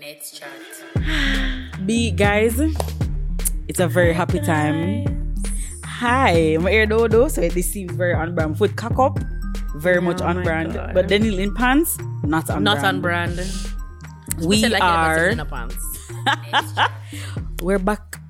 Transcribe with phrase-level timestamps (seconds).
[0.00, 0.50] Let's chat.
[1.86, 2.60] Be guys,
[3.68, 5.34] it's a very happy time.
[5.84, 8.58] Hi, my ear dodo, so this seems very on brand.
[8.58, 9.18] Foot cock up,
[9.76, 10.74] very much Oh on my brand.
[10.74, 10.94] God.
[10.94, 12.96] But then in pants, not on Not brand.
[12.96, 13.40] on brand.
[14.44, 15.82] We like you never are seen in pants.
[17.62, 18.20] we're back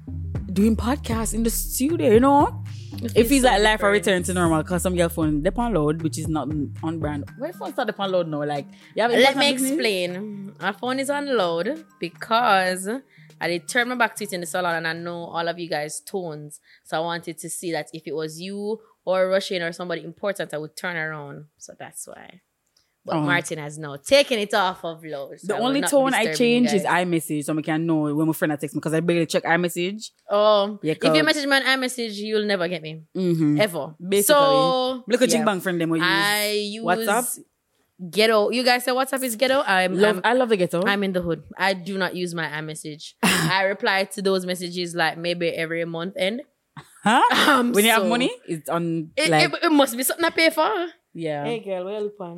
[0.53, 2.58] doing podcasts in the studio, you know?
[3.03, 4.07] It feels so like life a different.
[4.07, 6.49] return to normal because some girl phone they on load, which is not
[6.83, 7.25] on brand.
[7.39, 8.45] Where phones start on load now?
[8.45, 9.71] Like you have Let me business?
[9.73, 10.55] explain.
[10.61, 12.89] My phone is on load because
[13.41, 15.59] I did turn my back to it in the salon and I know all of
[15.59, 16.61] you guys' tones.
[16.85, 20.53] So I wanted to see that if it was you or Russian or somebody important,
[20.53, 21.47] I would turn around.
[21.57, 22.41] So that's why.
[23.09, 23.21] But Oh.
[23.23, 25.41] Martin has now taken it off of load.
[25.41, 28.53] so The only tone I change is iMessage so I can know when my friend
[28.61, 30.11] text me because I barely check iMessage.
[30.31, 33.03] Oh, Yeah, if you message me on iMessage, you'll never get me.
[33.17, 33.61] Mm-hmm.
[33.61, 33.95] Ever.
[33.99, 34.35] Basically.
[34.35, 35.45] So, Look at yeah.
[35.45, 35.93] Bang friend them.
[36.01, 37.39] I use WhatsApp?
[38.11, 38.51] Ghetto.
[38.51, 39.63] You guys say WhatsApp is ghetto?
[39.67, 40.83] I'm, Love, I'm I love the ghetto.
[40.87, 41.43] I'm in the hood.
[41.57, 43.15] I do not use my iMessage.
[43.23, 46.43] I reply to those messages like maybe every month end.
[47.03, 47.23] huh?
[47.49, 50.31] Um, when you have money, it's on It, like it, it must be something I
[50.31, 50.71] pay for.
[51.19, 51.45] Yeah.
[51.45, 52.37] Hey girl, where you look on?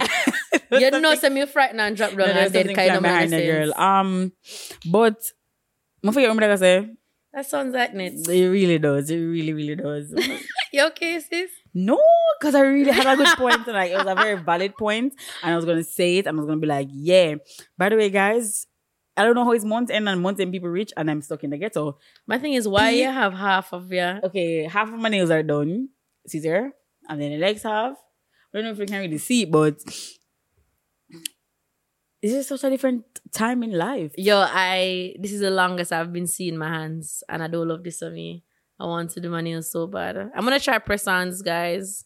[0.81, 3.33] you know, send me frightened and drop No, down there's and dead kind of behind
[3.33, 3.75] the girl.
[3.75, 4.33] Um,
[4.91, 5.19] but
[6.05, 6.89] I forget what I'm gonna say.
[7.33, 8.13] That sounds like net.
[8.29, 9.09] It really does.
[9.11, 10.13] It really, really does.
[10.73, 11.51] You okay, sis?
[11.75, 11.99] no,
[12.39, 13.67] because I really had a good point.
[13.67, 16.37] and, Like it was a very valid point, and I was gonna say it, and
[16.37, 17.35] I was gonna be like, yeah.
[17.77, 18.69] By the way, guys,
[19.17, 21.43] I don't know how it's month end and month end people reach, and I'm stuck
[21.43, 21.99] in the ghetto.
[22.27, 25.31] My thing is, why Pete- you have half of your Okay, half of my nails
[25.31, 25.89] are done,
[26.25, 26.71] scissor,
[27.09, 27.97] and then the legs half.
[28.53, 29.77] I don't know if you can really see it, but
[32.23, 34.13] it's just such a different time in life.
[34.19, 37.83] Yo, I this is the longest I've been seeing my hands, and I don't love
[37.85, 38.45] this on me.
[38.79, 40.17] I want to do my nails so bad.
[40.17, 42.05] I'm gonna try press ons, guys.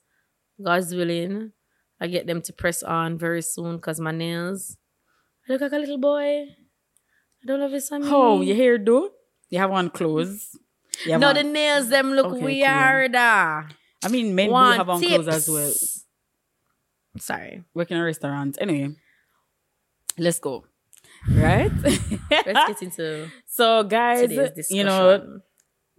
[0.62, 1.52] God's willing.
[2.00, 4.76] I get them to press on very soon because my nails.
[5.48, 6.42] I look like a little boy.
[6.42, 8.08] I don't love this on me.
[8.10, 9.10] Oh, your hair do?
[9.50, 10.56] You have one clothes.
[11.08, 12.44] Have no, one- the nails them look Okay, cool.
[12.44, 13.16] weird.
[13.16, 13.64] I
[14.10, 15.72] mean, men Want do have on clothes as well.
[17.18, 17.62] Sorry.
[17.74, 18.58] Working in a restaurant.
[18.60, 18.96] Anyway,
[20.18, 20.64] let's go.
[21.28, 21.70] Right?
[21.82, 24.30] Let's get into so, guys,
[24.68, 25.40] you know,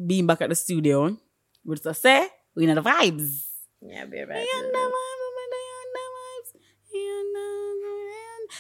[0.06, 1.18] being back at the studio,
[1.64, 3.46] we're just say, we know the vibes.
[3.82, 4.30] yeah, be right.
[4.30, 4.92] on the vibes,
[5.34, 6.62] we on the vibes,
[6.94, 8.58] we on the vibes.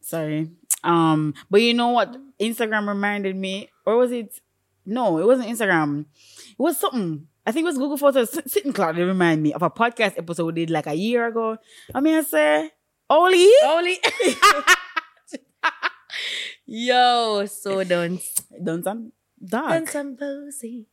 [0.00, 0.50] Sorry.
[0.82, 2.16] Um, but you know what?
[2.40, 4.40] Instagram reminded me, or was it?
[4.86, 6.06] No, it wasn't Instagram.
[6.50, 7.28] It was something.
[7.48, 8.28] I think it was Google Photos.
[8.52, 8.96] Sitting Cloud.
[8.96, 11.56] They remind me of a podcast episode we did like a year ago.
[11.94, 12.70] I mean, I say,
[13.08, 13.96] Oli, Only.
[16.66, 18.20] Yo, so don't.
[18.62, 19.70] done some dark.
[19.70, 20.88] Done some boozy.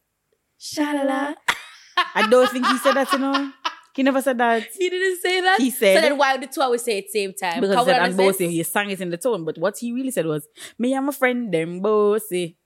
[0.57, 1.35] Shalala.
[2.15, 3.51] I don't think he said that, you know.
[3.93, 4.63] He never said that.
[4.77, 5.59] He didn't say that.
[5.59, 7.59] He said- So then why the two always say it same time?
[7.59, 9.43] Because How he said, and bossy, he sang it in the tone.
[9.43, 10.47] But what he really said was,
[10.79, 12.57] me and my friend, them bossy.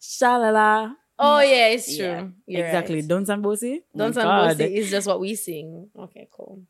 [0.00, 0.94] Shalala.
[1.18, 2.06] Oh yeah, it's true.
[2.06, 2.96] Yeah, You're exactly.
[2.96, 3.08] Right.
[3.08, 3.82] Don't and bossy.
[3.96, 4.64] Don't sound bossy.
[4.76, 5.88] It's just what we sing.
[5.98, 6.62] Okay, cool.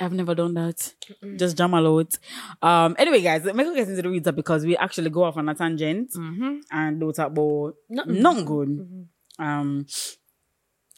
[0.00, 0.94] I've never done that.
[1.36, 2.16] Just jam a lot.
[2.62, 2.94] Um.
[2.98, 5.36] Anyway, guys, let me go get into the reads up because we actually go off
[5.36, 6.58] on a tangent Mm-hmm.
[6.70, 9.06] and do talk about not good.
[9.38, 9.86] Um.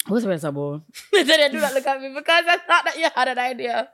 [0.06, 0.82] What's the about?
[1.12, 3.88] then do not look at me because I thought that you had an idea.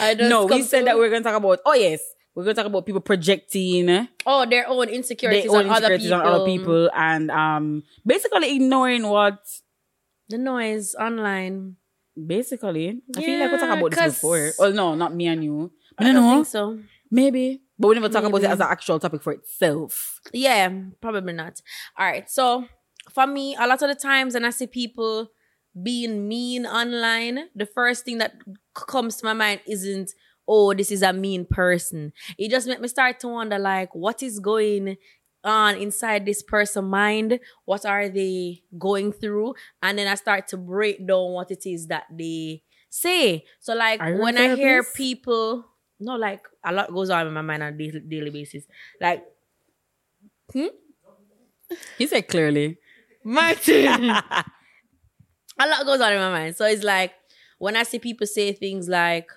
[0.00, 0.28] I don't.
[0.28, 1.60] No, we said to- that we are gonna talk about.
[1.64, 2.00] Oh yes,
[2.34, 5.94] we're gonna talk about people projecting eh, oh their own insecurities, their own on, other
[5.94, 6.20] insecurities people.
[6.20, 9.38] on other people and um basically ignoring what
[10.28, 11.76] The noise online.
[12.16, 13.02] basically.
[13.16, 14.52] I feel like we talked about this before.
[14.58, 15.72] Well, no, not me and you.
[15.98, 16.34] I I don't don't know.
[16.36, 16.78] think so.
[17.10, 20.20] Maybe, but we never talk about it as an actual topic for itself.
[20.32, 20.68] Yeah,
[21.00, 21.60] probably not.
[21.98, 22.28] All right.
[22.28, 22.66] So
[23.12, 25.30] for me, a lot of the times when I see people
[25.80, 28.32] being mean online, the first thing that
[28.74, 30.10] comes to my mind isn't,
[30.46, 32.12] oh, this is a mean person.
[32.38, 34.96] It just made me start to wonder, like, what is going
[35.42, 37.40] on inside this person's mind?
[37.64, 39.54] What are they going through?
[39.82, 43.44] And then I start to break down what it is that they say.
[43.60, 44.96] So, like, a when I hear therapist?
[44.96, 45.64] people,
[46.00, 48.64] no, like, a lot goes on in my mind on a daily, daily basis.
[49.00, 49.24] Like,
[50.52, 50.66] hmm?
[51.98, 52.78] He said clearly.
[53.24, 54.10] Martin.
[55.58, 56.56] a lot goes on in my mind.
[56.56, 57.12] So it's like
[57.58, 59.28] when I see people say things like,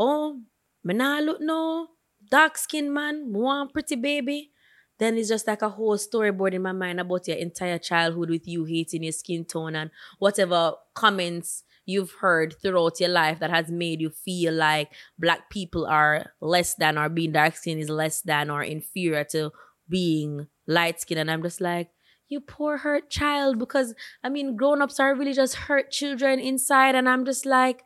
[0.00, 0.40] "Oh,
[0.84, 1.88] me nah look no
[2.30, 4.52] dark skinned man, want pretty baby,"
[4.98, 8.48] then it's just like a whole storyboard in my mind about your entire childhood with
[8.48, 13.70] you hating your skin tone and whatever comments you've heard throughout your life that has
[13.70, 18.22] made you feel like black people are less than or being dark skinned is less
[18.22, 19.50] than or inferior to
[19.88, 21.20] being light skinned.
[21.20, 21.90] And I'm just like,
[22.28, 23.92] you poor hurt child because
[24.22, 27.82] i mean grown-ups are really just hurt children inside and i'm just like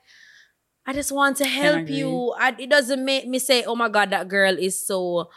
[0.87, 4.11] i just want to help you I, it doesn't make me say oh my god
[4.11, 5.31] that girl is so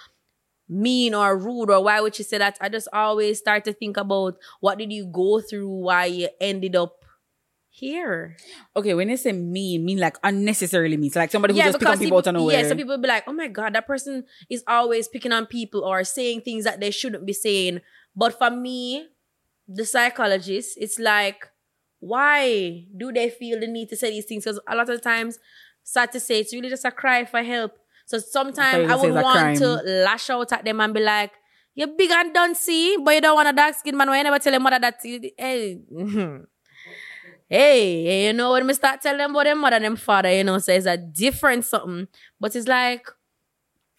[0.69, 2.57] mean or rude or why would she say that?
[2.59, 6.75] I just always start to think about what did you go through, why you ended
[6.75, 7.05] up
[7.69, 8.35] here.
[8.75, 11.11] Okay, when they say mean, mean like unnecessarily mean.
[11.11, 12.59] So like somebody who just pick on people out of nowhere.
[12.59, 15.83] Yeah, so people be like, oh my God, that person is always picking on people
[15.83, 17.81] or saying things that they shouldn't be saying.
[18.15, 19.07] But for me,
[19.67, 21.47] the psychologist, it's like,
[21.99, 24.43] why do they feel the need to say these things?
[24.43, 25.39] Because a lot of times,
[25.83, 27.71] sad to say, it's really just a cry for help.
[28.05, 31.31] So sometimes I would want to lash out at them and be like,
[31.75, 34.07] you're big and don't see, but you don't want a dark skin man.
[34.09, 34.99] Why you never tell your mother that?
[35.03, 35.79] Hey,
[37.49, 40.43] hey, you know, when we start telling them about them mother and them father, you
[40.43, 42.07] know, so it's a different something.
[42.39, 43.07] But it's like,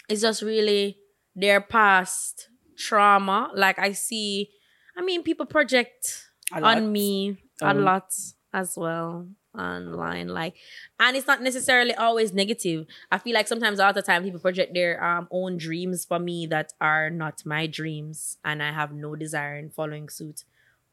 [0.09, 0.99] it's just really
[1.35, 3.51] their past trauma.
[3.55, 4.51] Like I see,
[4.97, 8.13] I mean, people project on me a Um, lot
[8.53, 9.27] as well
[9.59, 10.55] online like
[11.01, 14.39] and it's not necessarily always negative i feel like sometimes a lot of time people
[14.39, 18.93] project their um own dreams for me that are not my dreams and i have
[18.93, 20.45] no desire in following suit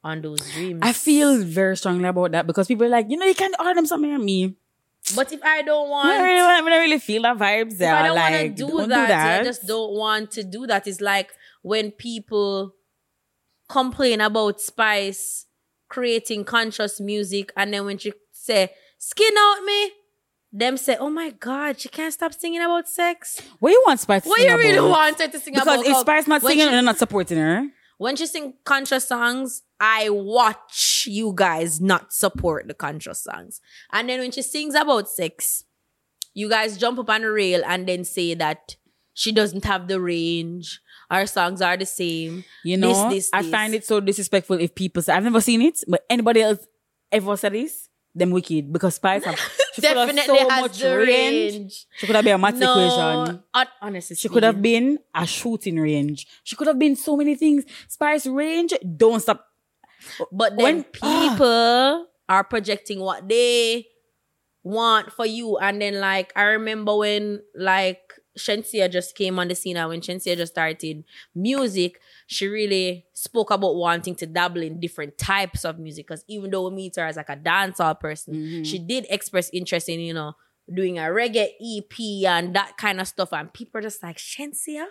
[0.04, 3.26] on those dreams I feel very strongly about that because people are like, you know,
[3.26, 4.56] you can't order them something on me.
[5.16, 7.94] but if i don't want don't really, I don't really feel that vibes there.
[7.96, 10.88] I don't like, want to do, don't that, I just don't want to do that.
[10.88, 11.32] It's like
[11.62, 12.74] when people
[13.68, 15.45] complain about Spice
[15.96, 18.62] creating conscious music, and then when she say
[18.98, 19.80] "skin out me,"
[20.62, 24.24] them say, "Oh my God, she can't stop singing about sex." What you want Spice
[24.24, 24.90] to What you really about?
[24.98, 25.86] want her to sing Because about?
[25.92, 27.58] if oh, Spice not singing, she- they're not supporting her.
[27.98, 33.62] when she sing conscious songs, I watch you guys not support the conscious songs.
[33.96, 35.64] And then when she sings about sex,
[36.34, 38.76] you guys jump up on the rail and then say that
[39.14, 40.82] she doesn't have the range.
[41.10, 42.44] Our songs are the same.
[42.64, 43.52] You know, this, I this.
[43.52, 46.66] find it so disrespectful if people say, I've never seen it, but anybody else
[47.12, 48.72] ever said this, them wicked.
[48.74, 49.38] Because Spice have,
[49.74, 51.54] she Definitely so has much the range.
[51.54, 51.86] range.
[51.98, 53.44] She could have been a math No, equation.
[53.54, 56.26] hon- honestly, She could have been a shooting range.
[56.44, 57.66] She could have been so many things.
[57.88, 59.46] Spice range, don't stop.
[60.32, 61.30] But then when- ah.
[61.30, 63.86] people are projecting what they
[64.64, 65.58] want for you.
[65.58, 68.02] And then like I remember when like
[68.38, 71.04] Shenseea just came on the scene and when Shenseea just started
[71.34, 76.08] music, she really spoke about wanting to dabble in different types of music.
[76.08, 78.64] Cause even though we meet her as like a dancehall person, Mm-hmm.
[78.64, 80.34] she did express interest in, you know,
[80.74, 83.32] doing a reggae EP and that kind of stuff.
[83.34, 84.86] And people are just like, Shenseea?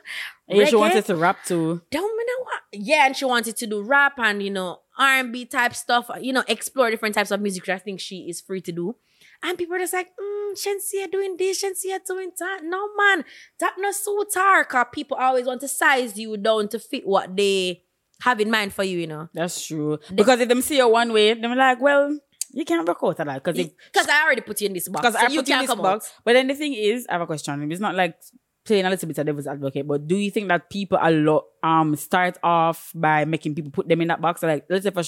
[0.48, 0.78] Yeah, she reggae?
[0.78, 1.82] wanted to rap too.
[1.90, 2.60] don't know what.
[2.72, 6.08] Yeah, and she wanted to do rap and you know R and B type stuff.
[6.20, 7.62] You know, explore different types of music.
[7.64, 8.96] Which I think she is free to do.
[9.44, 12.60] And people are just like, mm, Shenseea doing this, Shenseea doing that.
[12.64, 13.24] No man,
[13.60, 14.64] that not suit her.
[14.64, 17.82] Cause people always want to size you down to fit what they
[18.22, 18.98] have in mind for you.
[18.98, 19.98] You know, That's true.
[20.14, 22.18] Because if them see you one way, they're like, well,
[22.52, 23.44] you can't work out of that.
[23.44, 25.02] Because because I already put you in this box.
[25.02, 26.12] because so I put you in this box.
[26.24, 27.70] But then the thing is, I have a question.
[27.70, 28.16] It's not like
[28.64, 31.44] playing a little bit of devil's advocate, but do you think that people a lot
[31.62, 34.40] um start off by making people put them in that box?
[34.40, 35.02] So like, let's say for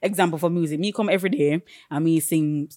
[0.00, 2.68] example for music, me come every day and me sing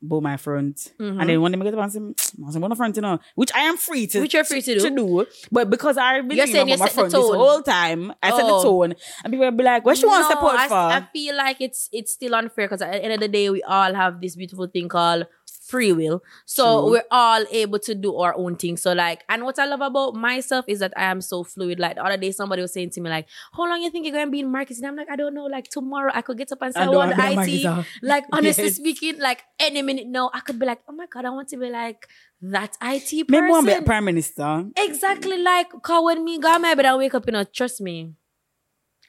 [0.00, 1.20] bow my front, Mm-hmm.
[1.20, 3.02] and then one day me get up and say, I say, "Bow my front," you
[3.02, 4.90] know, which I am free to, Which you're free to do.
[4.96, 5.26] do.
[5.50, 8.52] But because I've been You're saying you my front this whole time, I set the
[8.54, 8.62] Oh.
[8.62, 11.36] tone, and people will be like, "What she wants No, support I, for?" I feel
[11.36, 14.20] like it's it's still unfair because at the end of the day, we all have
[14.20, 15.26] this beautiful thing called
[15.68, 16.22] free will.
[16.46, 16.90] So True.
[16.92, 18.76] we're all able to do our own thing.
[18.76, 21.78] So like, and what I love about myself is that I am so fluid.
[21.78, 24.14] Like the other day, somebody was saying to me like, "How long you think you're
[24.14, 25.44] gonna be in marketing?" I'm like, I don't know.
[25.46, 27.86] Like tomorrow, I could get up and say I I want wanna be a IT.
[28.02, 28.76] Like honestly Yes.
[28.76, 31.56] speaking, like any minute now, I could be like, oh my god, I want to
[31.56, 32.08] be like
[32.40, 33.64] that IT person.
[33.64, 34.64] Maybe a prime minister.
[34.76, 38.14] Exactly like cause when me got my bed and wake up, you know, trust me.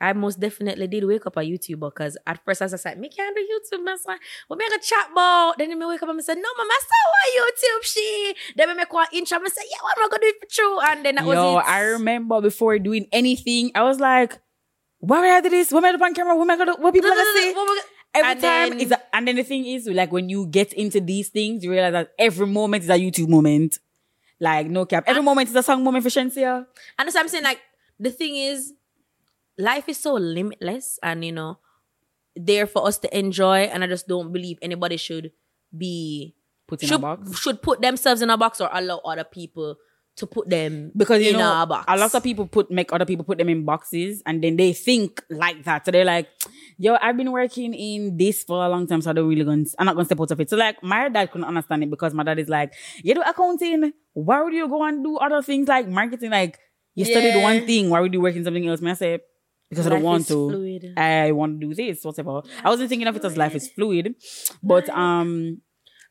[0.01, 3.09] I most definitely did wake up a YouTuber because at first I was like, me
[3.09, 3.97] can't do YouTube, man.
[3.97, 4.13] So
[4.47, 5.55] what me gonna chat about?
[5.57, 8.33] Then me wake up and me say, no, mama, I saw what YouTube she.
[8.55, 10.35] Then me make one intro and me say, yeah, what am I gonna do it
[10.39, 10.79] for true?
[10.79, 11.69] And then that Yo, was it.
[11.69, 14.39] I remember before doing anything, I was like,
[14.99, 15.71] why would I do this?
[15.71, 16.35] What am I do on camera?
[16.35, 17.53] What am I gonna what people are gonna say?
[17.53, 20.29] What we- Every and time then- is a, and then the thing is like when
[20.29, 23.77] you get into these things, you realize that every moment is a YouTube moment.
[24.39, 25.03] Like no cap.
[25.05, 26.65] Every moment is a song moment for Shenseea.
[26.97, 27.43] And that's what I'm saying.
[27.43, 27.59] Like
[27.99, 28.73] the thing is,
[29.59, 31.59] life is so limitless, and you know,
[32.35, 33.69] there for us to enjoy.
[33.69, 35.31] And I just don't believe anybody should
[35.75, 36.35] be
[36.67, 37.39] Put in should, a box.
[37.39, 39.75] should put themselves in a box or allow other people
[40.15, 41.85] to put them Because you know a box.
[41.87, 44.73] a lot of people put make other people put them in boxes and then they
[44.73, 45.85] think like that.
[45.85, 46.27] So they're like,
[46.77, 49.65] yo, I've been working in this for a long time, so I don't really gonna
[49.77, 50.49] I'm not gonna step out of it.
[50.49, 53.93] So like my dad couldn't understand it because my dad is like, you do accounting,
[54.13, 56.31] why would you go and do other things like marketing?
[56.31, 56.59] Like
[56.95, 58.81] you studied one thing, why would you work in something else?
[58.81, 59.19] Man, I say,
[59.69, 60.49] because I don't want to.
[60.49, 60.93] fluid.
[60.97, 62.41] I want to do this, whatever.
[62.63, 64.15] I wasn't thinking of it as life is fluid,
[64.63, 65.61] but um,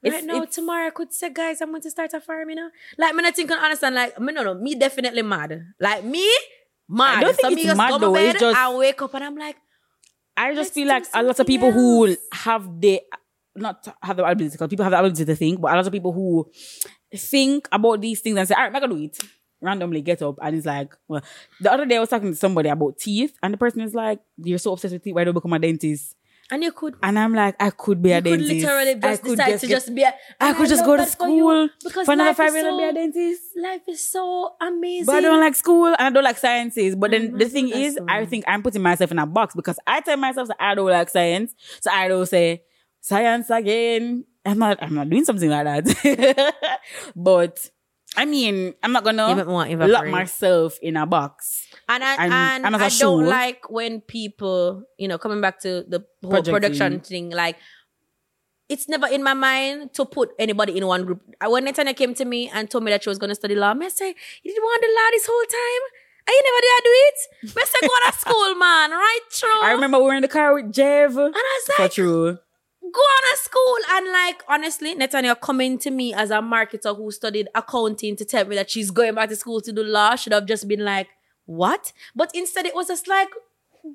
[0.04, 2.54] Right now, it's- tomorrow I could say, guys, I'm going to start a farm, you
[2.56, 2.70] know?
[2.96, 3.96] Like, me not think I understand.
[3.96, 5.60] Like, me no, no, me definitely mad.
[5.80, 6.24] Like, me,
[6.88, 7.18] mad.
[7.18, 9.24] I don't think so it's mad though, to it's bed just- and wake up and
[9.24, 9.56] I'm like,
[10.36, 13.00] I just feel like a lot of people who have the
[13.56, 15.92] not have the ability because people have the ability to think, but a lot of
[15.92, 16.48] people who
[17.16, 19.18] think about these things and say, "All right, I'm gonna do it."
[19.60, 21.22] Randomly get up and it's like, well,
[21.60, 24.20] the other day I was talking to somebody about teeth, and the person is like,
[24.36, 26.14] "You're so obsessed with teeth, why don't you become a dentist?"
[26.50, 28.50] and you could And I'm like, I could be a dentist.
[28.50, 30.96] literally I just could decide just to get- just be a I could just go
[30.96, 33.42] to that for school because for another five years and be a dentist.
[33.56, 35.06] Life is so amazing.
[35.06, 36.96] But I don't like school and I don't like sciences.
[36.96, 39.54] But then the thing that's is, so I think I'm putting myself in a box
[39.54, 41.54] because I tell myself that I don't like science.
[41.80, 42.62] So I don't say
[43.00, 44.24] science again.
[44.46, 46.54] I'm not I'm not doing something like that.
[47.16, 47.70] but
[48.16, 50.12] I mean, I'm not gonna might want to lock evaporate.
[50.12, 51.66] myself in a box.
[51.88, 53.28] And I I'm- and I'm as don't shoe.
[53.30, 56.54] like when people, you know, coming back to the whole Projecting.
[56.54, 57.56] production thing, like
[58.68, 61.20] it's never in my mind to put anybody in one group.
[61.40, 63.74] I- When Netanya came to me and told me that she was gonna study law,
[63.78, 65.82] I say, You didn't want the law this whole time?
[66.26, 67.56] And you never did do it?
[67.58, 69.62] I say, go to school, man, right through.
[69.62, 71.16] I remember we were in the car with Jev.
[71.16, 72.38] and I was For true.
[72.92, 77.10] Go on a school and like honestly Netanya coming to me as a marketer who
[77.10, 80.32] studied accounting to tell me that she's going back to school to do law should
[80.32, 81.08] have just been like
[81.46, 81.92] what?
[82.14, 83.28] But instead it was just like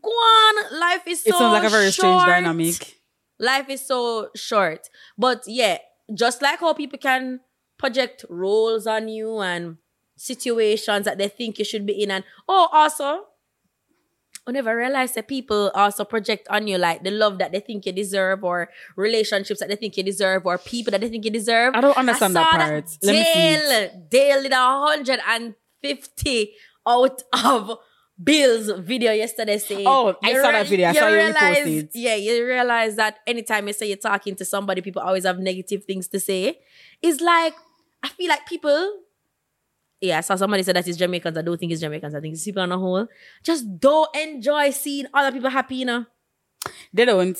[0.01, 0.79] go on.
[0.79, 2.99] Life is so It sounds like a very strange dynamic.
[3.39, 4.89] life is so short.
[5.17, 5.77] But yeah
[6.13, 7.39] just like how people can
[7.77, 9.77] project roles on you and
[10.15, 13.25] situations that they think you should be in and oh also
[14.45, 17.85] I never realized that people also project on you like the love that they think
[17.85, 21.31] you deserve or relationships that they think you deserve or people that they think you
[21.31, 21.73] deserve.
[21.75, 22.89] I don't understand that saw part.
[23.03, 23.33] Let me see.
[23.33, 26.53] Dale, Dale did hundred and fifty
[26.85, 27.77] out of
[28.21, 30.89] Bill's video yesterday saying Oh, I saw that video.
[30.89, 31.89] I saw you realize, it.
[31.93, 35.85] Yeah, you realize that anytime you say you're talking to somebody, people always have negative
[35.85, 36.59] things to say.
[37.01, 37.53] It's like
[38.03, 38.99] I feel like people
[40.03, 41.37] yeah, I saw somebody said that it's Jamaicans.
[41.37, 42.13] I don't think it's Jamaicans.
[42.13, 43.07] I think it's people on the whole.
[43.41, 46.05] Just don't enjoy seeing other people happy, you know.
[46.93, 47.37] They don't.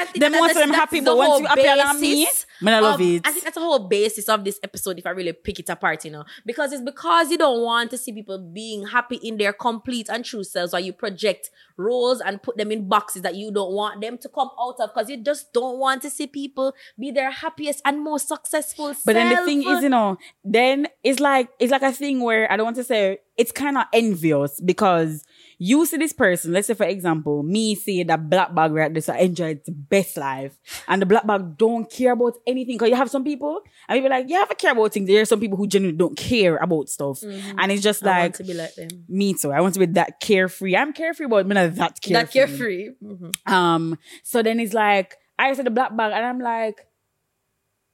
[0.00, 2.28] I, think Them that want them happy, but once you appear on me,
[2.60, 3.26] man, I love of- it.
[3.26, 4.98] I think that's the whole basis of this episode.
[4.98, 7.98] If I really pick it apart, you know, because it's because you don't want to
[7.98, 12.42] see people being happy in their complete and true selves, or you project roles and
[12.42, 15.22] put them in boxes that you don't want them to come out of, because you
[15.22, 18.94] just don't want to see people be their happiest and most successful.
[19.04, 22.50] But then the thing is, you know, then it's like it's like a thing where
[22.50, 25.24] I don't want to say it's kind of envious because
[25.58, 26.52] you see this person.
[26.52, 30.16] Let's say, for example, me see that black bag right so I enjoy its best
[30.16, 30.56] life,
[30.88, 32.76] and the black bag don't care about anything.
[32.76, 35.06] Because you have some people, and people like, have to care about things.
[35.08, 38.08] There are some people who genuinely don't care about stuff, and it's just Mm-hmm.
[38.08, 38.88] I want like to be like them.
[39.08, 39.52] me too.
[39.52, 40.76] I want to be that carefree.
[40.76, 42.12] I'm carefree, but I'm not that carefree.
[42.14, 42.88] That carefree.
[43.02, 43.50] Mhm.
[43.50, 46.86] Um, so then it's like I said the black bag, and I'm like,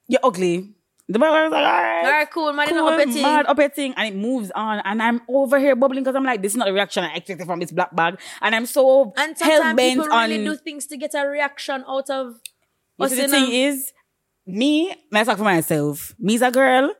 [0.08, 0.74] you're ugly.
[1.12, 2.04] The bag is like, all right.
[2.04, 2.68] All right, cool, man.
[2.68, 3.22] Cool, up thing.
[3.22, 6.40] mad up thing, and it moves on, and I'm over here bubbling because I'm like,
[6.40, 9.36] this is not a reaction I expected from this black bag, and I'm so And
[9.38, 10.30] hell sometimes bent people on.
[10.30, 12.36] really do things to get a reaction out of
[12.98, 13.16] You us.
[13.16, 13.92] the thing is,
[14.46, 16.14] me, I talk for myself.
[16.18, 16.94] Me's a girl.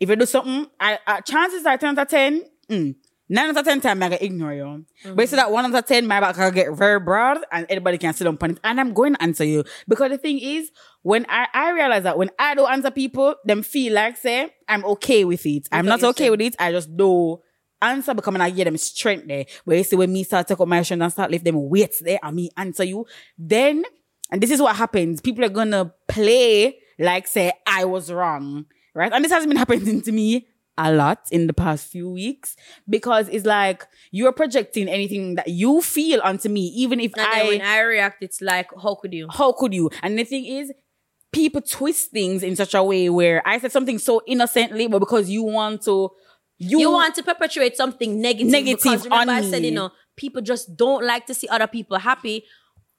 [0.00, 2.42] If you do something, I, I chances are ten out of ten.
[2.68, 2.96] Mm,
[3.26, 4.64] Nine out of ten time I can ignore you.
[4.64, 5.14] Mm-hmm.
[5.14, 7.66] But you see that one out of ten, my back can get very broad and
[7.70, 8.60] everybody can sit on it.
[8.62, 9.64] And I'm going to answer you.
[9.88, 10.70] Because the thing is,
[11.04, 14.84] when I, I realize that when I don't answer people, them feel like say, I'm
[14.86, 15.68] okay with it.
[15.70, 16.56] I'm not okay with it.
[16.58, 17.40] I just do
[17.80, 19.44] answer because I give them strength there.
[19.66, 22.00] But you see, when me start take up my strength and start lift them weights
[22.00, 23.04] there and me answer you,
[23.36, 23.84] then,
[24.30, 25.20] and this is what happens.
[25.20, 28.64] People are gonna play like say I was wrong.
[28.94, 29.12] Right?
[29.12, 30.46] And this has been happening to me
[30.78, 32.56] a lot in the past few weeks
[32.88, 37.44] because it's like you're projecting anything that you feel onto me, even if And I
[37.44, 39.28] when I react, it's like, how could you?
[39.30, 39.90] how could you?
[40.02, 40.72] And the thing is,
[41.34, 45.28] people twist things in such a way where I said something so innocently, but because
[45.28, 46.10] you want to,
[46.58, 48.52] you, You want to perpetuate something negative.
[48.52, 49.68] Negative because remember on I said, me.
[49.68, 52.44] you know, people just don't like to see other people happy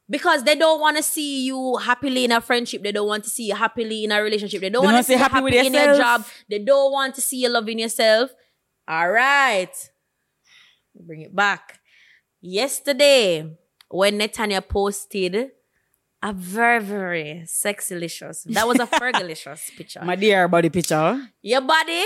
[0.10, 2.84] because they don't want to see you happily in a friendship.
[2.84, 4.60] They don't want to see you happily in a relationship.
[4.62, 5.98] They don't want wanna see you happy happy, with in your yourself.
[5.98, 6.25] job.
[6.50, 8.32] They don't want to see you loving yourself.
[8.88, 9.74] All right.
[10.94, 11.80] Bring it back.
[12.42, 13.58] Yesterday,
[13.89, 15.51] when Netanya posted
[16.29, 20.01] a very, very sexylicious, that was a fergalicious picture.
[20.03, 22.03] my dear body picture, Your body,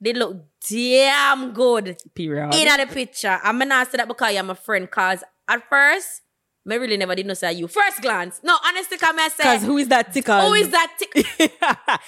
[0.00, 0.36] they look
[0.68, 2.52] damn good period.
[2.54, 3.38] in the picture.
[3.42, 4.90] I'm not say that because you're my friend.
[4.90, 6.22] Cause at first,
[6.66, 7.68] me really never did not say you.
[7.68, 10.40] First glance, no, honestly, come I say, Because who is that tickle?
[10.48, 11.12] who is that tick?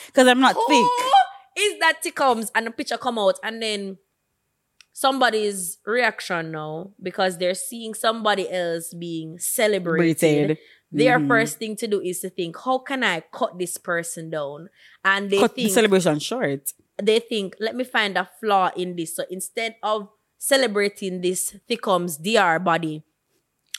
[0.07, 0.87] Because I'm not Who thick.
[1.65, 2.51] is that tickums?
[2.55, 3.99] And the picture come out, and then
[4.93, 10.57] somebody's reaction now because they're seeing somebody else being celebrated.
[10.93, 11.29] Their Mhm.
[11.29, 14.69] first thing to do is to think, how can I cut this person down?
[15.05, 16.73] And they Cut the celebration short.
[17.03, 19.17] they think, let me find a flaw in this.
[19.17, 23.03] So instead of celebrating this Thickums DR body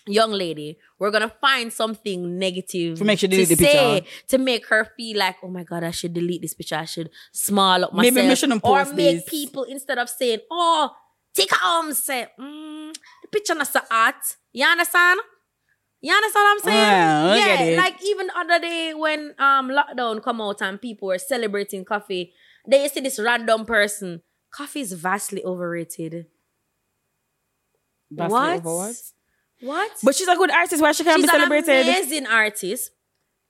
[0.06, 4.28] young lady, we're gonna find something negative To make sure delete the say, picture.
[4.30, 6.76] to make her feel like, oh my god, I should delete this picture.
[6.76, 9.30] I should smile up myself, we shouldn't or make this.
[9.30, 10.92] people instead of saying, oh,
[11.34, 14.16] take home, say, mm, the picture not so hot.
[14.54, 15.20] You understand?
[16.02, 16.78] You understand what I'm saying?
[16.78, 17.78] Yeah, I get it.
[17.78, 22.32] like even other day when um lockdown come out and people were celebrating Koffee,
[22.68, 24.22] they see this random person.
[24.54, 26.28] Koffee is vastly overrated.
[28.12, 28.64] Vastly what?
[28.64, 28.96] what?
[29.60, 29.92] What?
[30.04, 30.82] But she's a good artist.
[30.82, 31.88] Why she can't She's be an celebrated?
[31.88, 32.92] amazing artist.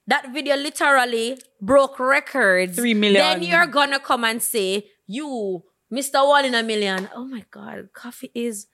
[0.07, 2.77] That video literally broke records.
[2.77, 3.21] Three million.
[3.21, 6.25] Then you're gonna come and say, you, Mr.
[6.25, 7.09] One in a Million.
[7.13, 8.67] Oh my God, Koffee is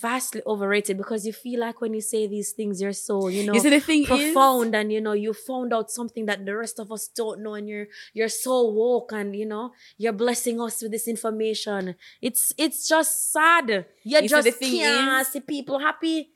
[0.00, 3.54] vastly overrated because you feel like when you say these things, you're so, you know,
[3.54, 6.56] You see, the thing is- profound and you know, you found out something that the
[6.56, 10.60] rest of us don't know and you're you're so woke and you know, you're blessing
[10.60, 11.94] us with this information.
[12.20, 13.68] It's it's just sad.
[14.02, 16.30] You, You just can't is- see people happy.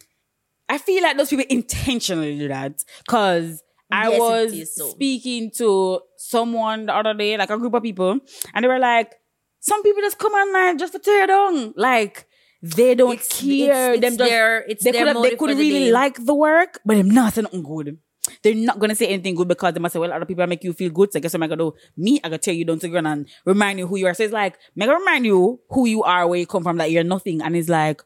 [0.69, 4.91] I feel like those people intentionally do that because I Yes, was so.
[4.91, 8.21] speaking to someone the other day, like a group of people,
[8.55, 9.15] and they were like,
[9.61, 12.27] "Some people just come online just to tear down, like
[12.62, 13.93] they don't It's- care.
[13.95, 16.35] it's- them it's just their- it's they could they could for the really like the
[16.35, 17.99] work, but them nothing good."
[18.43, 20.75] They're not gonna say anything good because they must say, well, other people make you
[20.75, 21.11] feel good.
[21.12, 21.75] So I guess what am I gonna do?
[21.97, 24.12] Me, I gotta tell you down to and remind you who you are.
[24.12, 26.91] So it's like, I'm gonna remind you who you are, where you come from, that
[26.91, 27.41] you're nothing.
[27.41, 28.03] And it's like,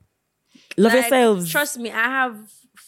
[0.76, 1.50] love Like, yourselves.
[1.50, 2.36] Trust me, I have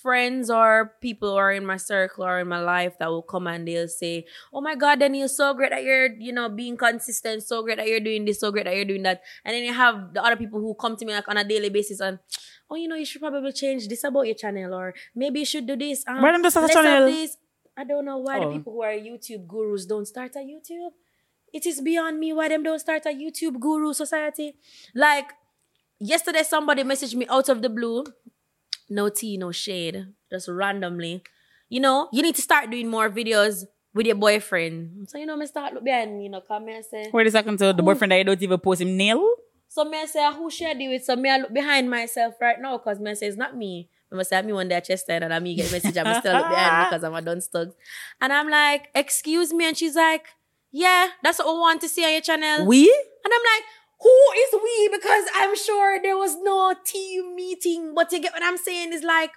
[0.05, 3.47] friends or people who are in my circle or in my life that will come
[3.49, 6.77] and they'll say, Oh my God, then you're so great that you're, you know, being
[6.77, 9.23] consistent, so great that you're doing this, so great that you're doing that.
[9.45, 11.71] And then you have the other people who come to me like on a daily
[11.71, 12.19] basis and
[12.71, 15.67] Oh, you know, you should probably change this about your channel, or maybe you should
[15.67, 16.03] do this.
[16.09, 17.07] Um, Why don't start a channel?
[17.11, 17.37] this.
[17.77, 18.49] I don't know why Oh.
[18.49, 20.93] the people who are YouTube gurus don't start a YouTube.
[21.53, 24.57] It is beyond me why them don't start a YouTube guru society.
[24.95, 25.29] Like
[26.01, 28.05] yesterday, somebody messaged me out of the blue.
[28.89, 31.23] No tea, no shade, just randomly.
[31.69, 35.09] You know, you need to start doing more videos with your boyfriend.
[35.09, 36.25] So you know, me start look behind me.
[36.25, 37.11] You know, come here and say.
[37.13, 39.25] Wait a second to the boyfriend that you don't even post him nail.
[39.69, 41.05] So me I say, who should I do it?
[41.05, 43.89] So me I look behind myself right now because me I say it's not me.
[44.13, 46.49] Me say me one day at chest and I me get message me still look
[46.49, 47.73] behind because I'm a done stugs.
[48.21, 50.27] And I'm like, excuse me, and she's like,
[50.71, 52.67] yeah, that's what I want to see on your channel.
[52.67, 52.85] We?
[53.25, 53.65] And I'm like,
[54.05, 54.89] who is we?
[54.97, 57.93] Because I'm sure there was no team meeting.
[57.95, 59.31] But you get what I'm saying is like,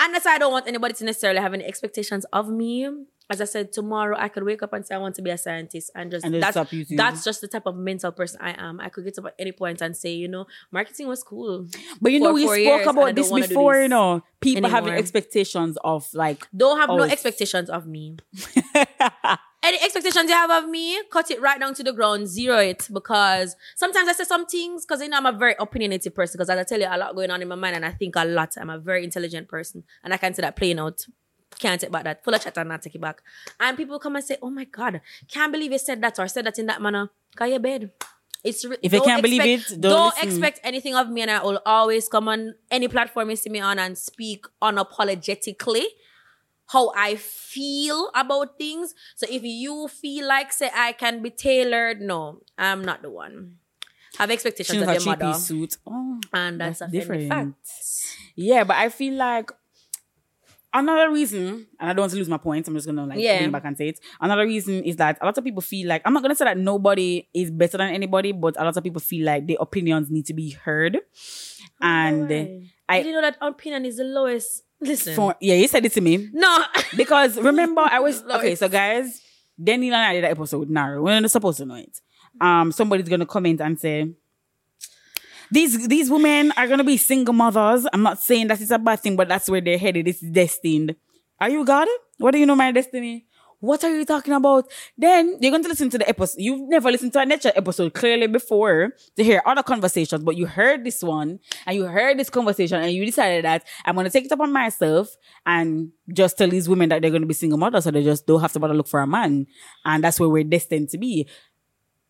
[0.00, 2.88] and that's why I don't want anybody to necessarily have any expectations of me.
[3.30, 5.38] As I said, tomorrow I could wake up and say I want to be a
[5.38, 6.58] scientist and just And that's
[6.90, 8.80] that's just the type of mental person I am.
[8.80, 11.66] I could get up at any point and say, you know, marketing was cool.
[12.02, 16.06] But you know, we spoke about this before, this you know, people having expectations of
[16.12, 17.14] like, Don't have no Oh.
[17.16, 18.16] expectations of me.
[19.64, 22.86] Any expectations you have of me, cut it right down to the ground, zero it.
[22.92, 26.36] Because sometimes I say some things because you know I'm a very opinionated person.
[26.36, 28.14] Because as I tell you, a lot going on in my mind, and I think
[28.16, 28.54] a lot.
[28.60, 31.06] I'm a very intelligent person, and I can see that playing out.
[31.58, 32.22] Can't take back that.
[32.24, 33.22] Full of chat and not take it back.
[33.58, 36.44] And people come and say, "Oh my god, can't believe you said that or said
[36.44, 37.90] that in that manner." Cause your bed.
[38.42, 40.28] It's re- If you don't can't believe it, don't listen.
[40.28, 43.60] expect anything of me, and I will always come on any platform you see me
[43.60, 45.84] on and speak unapologetically
[46.68, 48.94] how I feel about things.
[49.16, 53.56] So if you feel like say I can be tailored, no, I'm not the one.
[54.18, 55.76] Have expectations of a your three mother, suit.
[55.86, 57.54] Oh, and that's, that's a different fact.
[58.36, 59.50] yeah, but I feel like
[60.72, 63.38] another reason, and I don't want to lose my point, I'm just gonna like Yeah.
[63.38, 64.00] bring back and say it.
[64.20, 66.58] Another reason is that a lot of people feel like I'm not gonna say that
[66.58, 70.26] nobody is better than anybody, but a lot of people feel like their opinions need
[70.26, 70.98] to be heard.
[71.80, 72.62] And Alright.
[72.88, 74.62] I- did you know that opinion is the lowest.
[74.84, 76.28] Listen, for, yeah, you said it to me.
[76.32, 76.64] no,
[76.96, 78.54] Because remember, I was okay.
[78.54, 79.20] So guys,
[79.62, 80.68] Danny and I did that episode.
[80.70, 82.00] Now we're not supposed to know it.
[82.40, 84.10] Um, somebody's gonna comment and say,
[85.50, 89.00] "These these women are gonna be single mothers." I'm not saying that it's a bad
[89.00, 90.08] thing, but that's where they're headed.
[90.08, 90.96] It's destined.
[91.40, 91.88] Are you God?
[92.18, 93.26] What do you know my destiny?
[93.64, 94.70] What are you talking about?
[94.98, 96.36] Then you're going to listen to the episode.
[96.38, 100.44] You've never listened to a nature episode clearly before to hear other conversations, but you
[100.44, 104.10] heard this one and you heard this conversation and you decided that I'm going to
[104.10, 107.58] take it upon myself and just tell these women that they're going to be single
[107.58, 109.46] mothers so they just don't have to bother look for a man.
[109.86, 111.26] And that's where we're destined to be.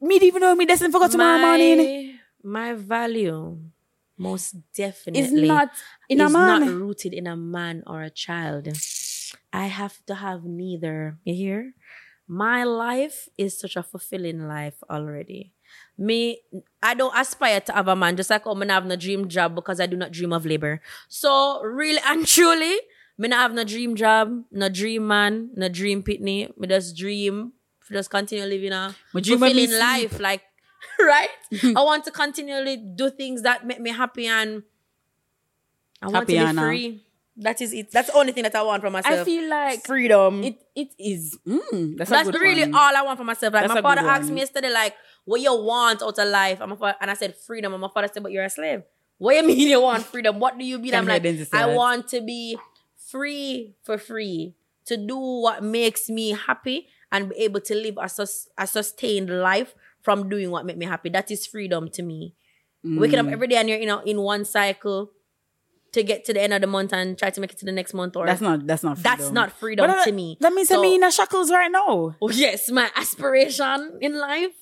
[0.01, 2.19] Me even know me destined for go tomorrow morning.
[2.43, 3.59] my value,
[4.19, 5.71] most definitely, is not
[6.09, 6.61] in a is man.
[6.61, 8.69] not rooted in a man or a child.
[9.53, 11.19] I have to have neither.
[11.25, 11.75] You hear?
[12.27, 15.53] My life is such a fulfilling life already.
[15.99, 16.41] Me,
[16.83, 19.55] I don't aspire to have a man just like oh, not have no dream job
[19.55, 20.81] because I do not dream of labor.
[21.09, 22.79] So really and truly,
[23.19, 26.57] me not have no dream job, no dream man, no dream pitney.
[26.57, 27.53] Me just dream,
[27.91, 30.19] just continue living a My dream fulfilling life.
[30.19, 30.43] Like
[31.01, 31.29] right?
[31.77, 34.63] I want to continually do things that make me happy and
[36.01, 36.61] I want Happy to be Anna.
[36.63, 37.05] Uh, free.
[37.37, 37.91] That is it.
[37.91, 39.21] That's the only thing that I want for myself.
[39.21, 40.45] I feel like freedom.
[40.45, 41.37] it it is.
[41.47, 42.75] Mm, that's a That's really one.
[42.75, 43.53] all I want for myself.
[43.55, 44.95] Like That's my father asked me yesterday, like,
[45.25, 46.61] what you want out of life?
[46.61, 47.73] I'm a and I said freedom.
[47.75, 48.83] And my father said, but you're a slave.
[49.19, 50.39] What do you mean you want freedom?
[50.39, 50.95] What do you mean?
[50.95, 51.75] I'm like, I that?
[51.75, 52.57] want to be
[53.11, 54.55] free for free
[54.87, 59.31] to do what makes me happy and be able to live a, sus- a sustained
[59.31, 61.09] life from doing what make me happy.
[61.09, 62.35] That is freedom to me.
[62.85, 63.27] Waking Mm.
[63.29, 65.11] up every day and you're you know in one cycle
[65.95, 67.73] to get to the end of the month and try to make it to the
[67.81, 68.67] next month or That's not.
[68.67, 68.99] That's not.
[68.99, 69.11] freedom.
[69.19, 70.37] that's not freedom But, uh, to me.
[70.41, 72.15] That means So- I'm in a shackles right now.
[72.21, 74.55] Oh, yes, my aspiration in life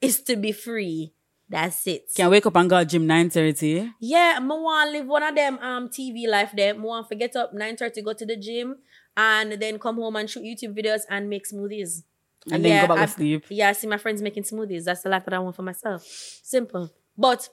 [0.00, 1.12] is to be free.
[1.48, 2.10] That's it.
[2.16, 3.90] Can wake up and go to gym nine thirty.
[4.00, 6.74] yeah, I want live one of them um TV life there.
[6.74, 8.76] I want to get up 9.30, go to the gym,
[9.16, 12.02] and then come home and shoot YouTube videos and make smoothies.
[12.50, 13.44] And then go back I- to sleep.
[13.50, 14.84] Yeah, I see my friends making smoothies.
[14.84, 16.02] That's the life that I want for myself.
[16.42, 16.90] Simple.
[17.16, 17.48] But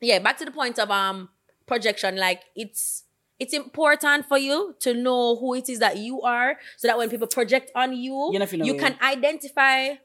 [0.00, 1.28] yeah, back to the point of um
[1.66, 2.16] projection.
[2.16, 3.04] Like it's
[3.38, 7.10] it's important for you to know who it is that you are, so that when
[7.10, 9.96] people project on you, You know you can identify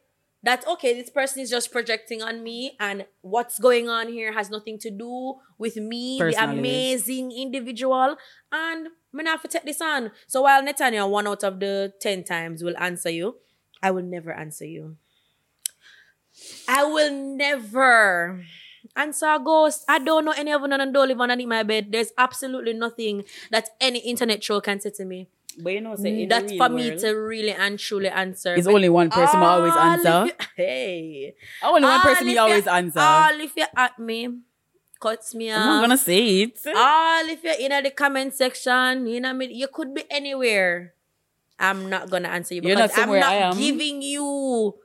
[0.43, 4.49] that okay, this person is just projecting on me, and what's going on here has
[4.49, 8.17] nothing to do with me, the amazing individual,
[8.51, 10.11] and not have to take this on.
[10.27, 13.35] So while Netanya one out of the ten times will answer you,
[13.83, 14.97] I will never answer you.
[16.67, 18.43] I will never
[18.95, 19.83] answer a ghost.
[19.87, 21.91] I don't know any of them and don't live underneath my bed.
[21.91, 25.27] There's absolutely nothing that any internet show can say to me.
[25.59, 28.55] But you know, That's for me to really and truly answer.
[28.55, 30.23] It's only one person I always answer.
[30.31, 31.35] if you- hey.
[31.61, 32.99] Only one person if me always you- answer.
[32.99, 34.39] All if you at me,
[34.99, 36.59] cuts me I'm not gonna say it.
[36.73, 40.03] All if you're in the comment section, you know, what I mean, you could be
[40.09, 40.93] anywhere.
[41.59, 43.57] I'm not gonna answer you You're because not I'm not I am.
[43.57, 44.75] giving you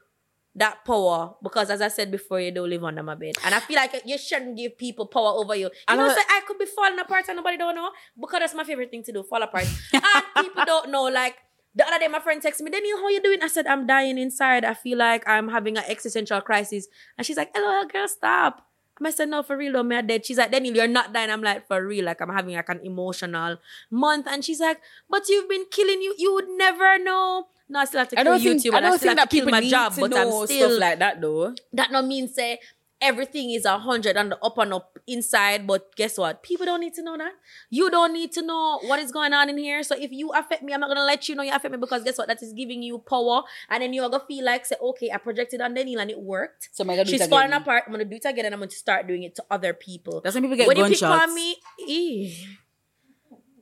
[0.56, 3.60] that power because, as I said before, you don't live under my bed, and I
[3.60, 5.66] feel like you shouldn't give people power over you.
[5.66, 7.90] You I know, know- say I could be falling apart and nobody don't know
[8.20, 10.02] because that's my favorite thing to do, fall apart, and
[10.40, 11.04] people don't know.
[11.04, 11.36] Like
[11.74, 14.18] the other day, my friend texted me, "Daniel, how you doing?" I said, "I'm dying
[14.18, 14.64] inside.
[14.64, 16.88] I feel like I'm having an existential crisis,"
[17.18, 18.62] and she's like, "Hello, girl, stop."
[19.04, 20.24] I said, no, for real, though, me dead.
[20.24, 21.28] She's like, Daniel, you're not dying.
[21.30, 23.58] I'm like, for real, like I'm having like an emotional
[23.90, 24.26] month.
[24.26, 26.14] And she's like, but you've been killing you.
[26.16, 27.48] You would never know.
[27.68, 28.74] No, I still have to I kill don't think YouTube.
[28.74, 30.40] I and I don't still think have that people my need job, to but know
[30.40, 31.54] I'm still stuff like that though.
[31.72, 32.60] that not means say
[32.98, 35.66] everything is a hundred and the up and up inside.
[35.66, 36.42] But guess what?
[36.42, 37.32] People don't need to know that.
[37.68, 39.82] You don't need to know what is going on in here.
[39.82, 42.04] So if you affect me, I'm not gonna let you know you affect me because
[42.04, 42.28] guess what?
[42.28, 45.60] That is giving you power, and then you're gonna feel like say, okay, I projected
[45.60, 46.68] on Daniel and it worked.
[46.72, 47.62] So I'm gonna do She's it falling again.
[47.62, 47.82] apart.
[47.86, 50.20] I'm gonna do it again, and I'm going to start doing it to other people.
[50.22, 51.28] That's when people get when you pick gunshots.
[51.30, 51.56] on me,
[51.88, 52.34] eh.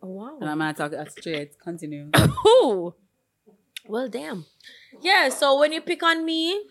[0.02, 0.38] Oh, wow.
[0.40, 1.58] And I'm gonna talk straight.
[1.58, 2.10] Continue.
[2.46, 2.94] Ooh.
[3.87, 4.47] Well, damn.
[5.03, 6.64] Yeah, so when you pick on me,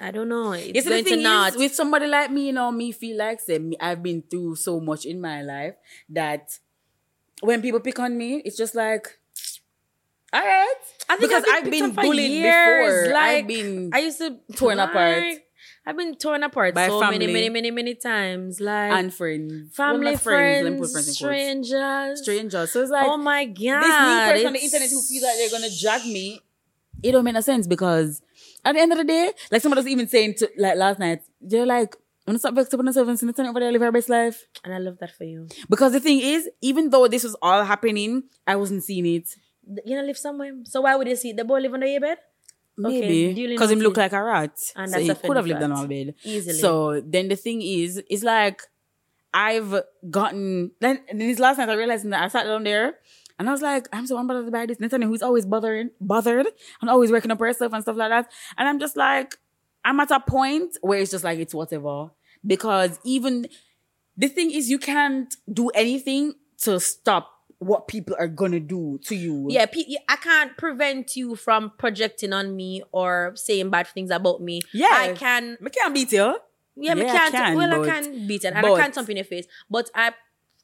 [0.00, 0.52] I don't know.
[0.52, 1.52] It's Yes, going to not.
[1.54, 4.56] is, with somebody like me, you know, me feel like say me, I've been through
[4.56, 5.74] so much in my life
[6.08, 6.58] that
[7.42, 9.18] when people pick on me, it's just like,
[10.32, 10.74] all right,
[11.08, 13.08] I think because I've I've been, been on for bullied years.
[13.08, 13.12] before.
[13.12, 15.24] Like, I've been I used to torn apart.
[15.84, 17.32] I've been torn apart By so many, family.
[17.32, 18.60] many, many, many times.
[18.60, 22.70] Like and friends, family, Well, friends, friends strangers, strangers.
[22.72, 23.82] So it's like oh my god!
[23.82, 26.40] this new person on the internet who feels like they're gonna drag me,
[27.02, 28.22] it don't make no sense because
[28.64, 31.22] at the end of the day, like somebody was even saying to like last night,
[31.40, 34.08] they're like, I'm gonna stop vexing upon and see the over there live our best
[34.08, 34.46] life.
[34.62, 35.48] and I love that for you.
[35.68, 39.34] Because the thing is, even though this was all happening, I wasn't seeing it.
[39.84, 40.52] You know, live somewhere.
[40.64, 42.18] So why would you see the boy live under your bed?
[42.76, 44.00] Maybe because him look noted.
[44.00, 46.14] like a rat, And so that's he could have lived on my bed.
[46.24, 46.58] Easily.
[46.58, 48.62] So then the thing is, it's like
[49.34, 50.72] I've gotten.
[50.80, 52.94] Then this last night I realized that I sat down there
[53.38, 56.46] and I was like, I'm so unbothered by this Nathaniel who's always bothering, bothered,
[56.80, 58.30] and always working up herself and stuff like that.
[58.56, 59.36] And I'm just like,
[59.84, 62.10] I'm at a point where it's just like it's whatever
[62.46, 63.46] because even
[64.16, 67.31] the thing is, you can't do anything to stop
[67.62, 69.46] what people are gonna do to you.
[69.48, 74.40] Yeah, pe- I can't prevent you from projecting on me or saying bad things about
[74.42, 74.60] me.
[74.72, 74.88] Yeah.
[74.92, 75.58] I can.
[75.64, 76.38] I can't beat you.
[76.76, 77.32] Yeah, Yeah, I can't.
[77.34, 79.46] can, well, but- I can beat it, and but- I can't jump in your face.
[79.70, 80.12] But I,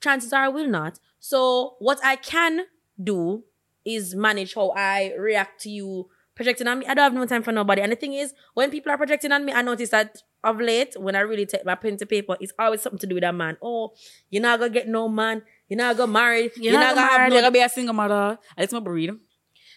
[0.01, 0.99] chances are, I will not.
[1.21, 2.63] So what I can
[3.03, 3.45] do
[3.85, 6.87] is manage how I react to you projecting on me.
[6.87, 7.83] I don't have no time for nobody.
[7.83, 10.95] And the thing is, when people are projecting on me, I notice that of late,
[10.97, 13.33] when I really take my pen to paper, it's always something to do with a
[13.33, 13.57] man.
[13.61, 13.93] Oh,
[14.31, 15.43] you're not gonna get no man.
[15.69, 16.51] You're not gonna marry.
[16.57, 18.39] You're, not, gonna have no You're gonna be a single mother.
[18.57, 19.11] I just my breed.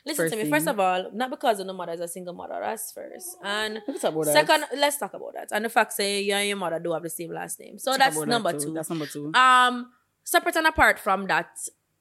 [0.06, 0.44] Listen First to me.
[0.44, 0.52] thing.
[0.52, 2.58] First of all, not because of the mother is a single mother.
[2.60, 3.38] That's first.
[3.44, 4.34] And Let's talk about that.
[4.34, 5.50] second, let's talk about that.
[5.52, 7.78] And the fact say you and your mother do have the same last name.
[7.78, 8.74] So that's about that number two.
[8.74, 9.32] That's number two.
[9.36, 9.92] Um,
[10.24, 11.50] separate and apart from that,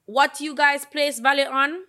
[0.05, 1.81] what you guys place value on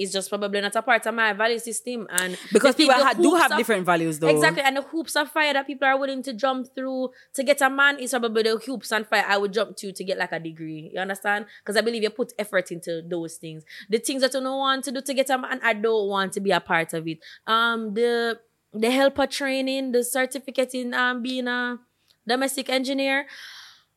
[0.00, 2.06] is just probably not a part of my value system.
[2.10, 4.28] And Because people ha- do have different values, though.
[4.28, 7.60] Exactly, and the hoops of fire that people are willing to jump through to get
[7.60, 10.32] a man is probably the hoops and fire I would jump to to get like
[10.32, 10.90] a degree.
[10.94, 11.46] You understand?
[11.62, 13.64] Because I believe you put effort into those things.
[13.88, 16.32] The things that you don't want to do to get a man, I don't want
[16.34, 17.18] to be a part of it.
[17.46, 18.40] Um, the
[18.72, 21.78] the helper training, the certificate in um being a
[22.26, 23.26] domestic engineer.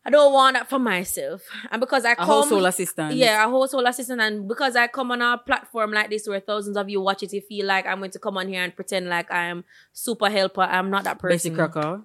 [0.06, 3.16] I don't want that for myself, and because I A come, household assistant.
[3.16, 4.20] yeah, a household assistant.
[4.20, 7.32] And because I come on a platform like this where thousands of you watch it,
[7.32, 9.64] you feel like I'm going to come on here and pretend like I am
[9.94, 10.62] super helper.
[10.62, 11.56] I'm not that Bessie person.
[11.56, 12.02] Crocker.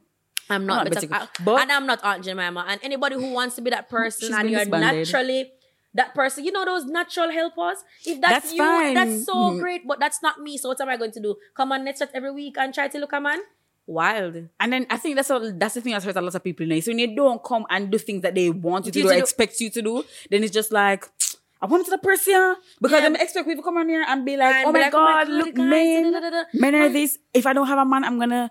[0.50, 1.42] I'm not, not Betty Betty Crocker.
[1.44, 2.64] But- and I'm not Aunt Jemima.
[2.68, 4.96] And anybody who wants to be that person and you're disbanded.
[5.06, 5.50] naturally
[5.94, 7.78] that person, you know those natural helpers?
[8.06, 8.94] If that's, That's you, fine.
[8.94, 9.58] that's so Mhm.
[9.60, 9.86] great.
[9.88, 10.56] But that's not me.
[10.56, 11.34] So what am I going to do?
[11.56, 13.40] Come on Netchat every week and try to look a man?
[13.88, 14.36] Wild.
[14.60, 16.66] And then I think that's all, that's the thing that hurts a lot of people
[16.66, 16.78] now.
[16.80, 19.10] So when you don't come and do things that they want you to You do
[19.10, 21.06] or do- expect you to do, then it's just like
[21.62, 23.06] I want to the person because Yeah.
[23.06, 24.94] I'm expect people to come on here and be like, And oh, be my like,
[24.94, 26.44] oh my god, God, look, guys, men, da, da, da, da.
[26.52, 27.18] men are this.
[27.32, 28.50] If I don't have a man, I'm gonna.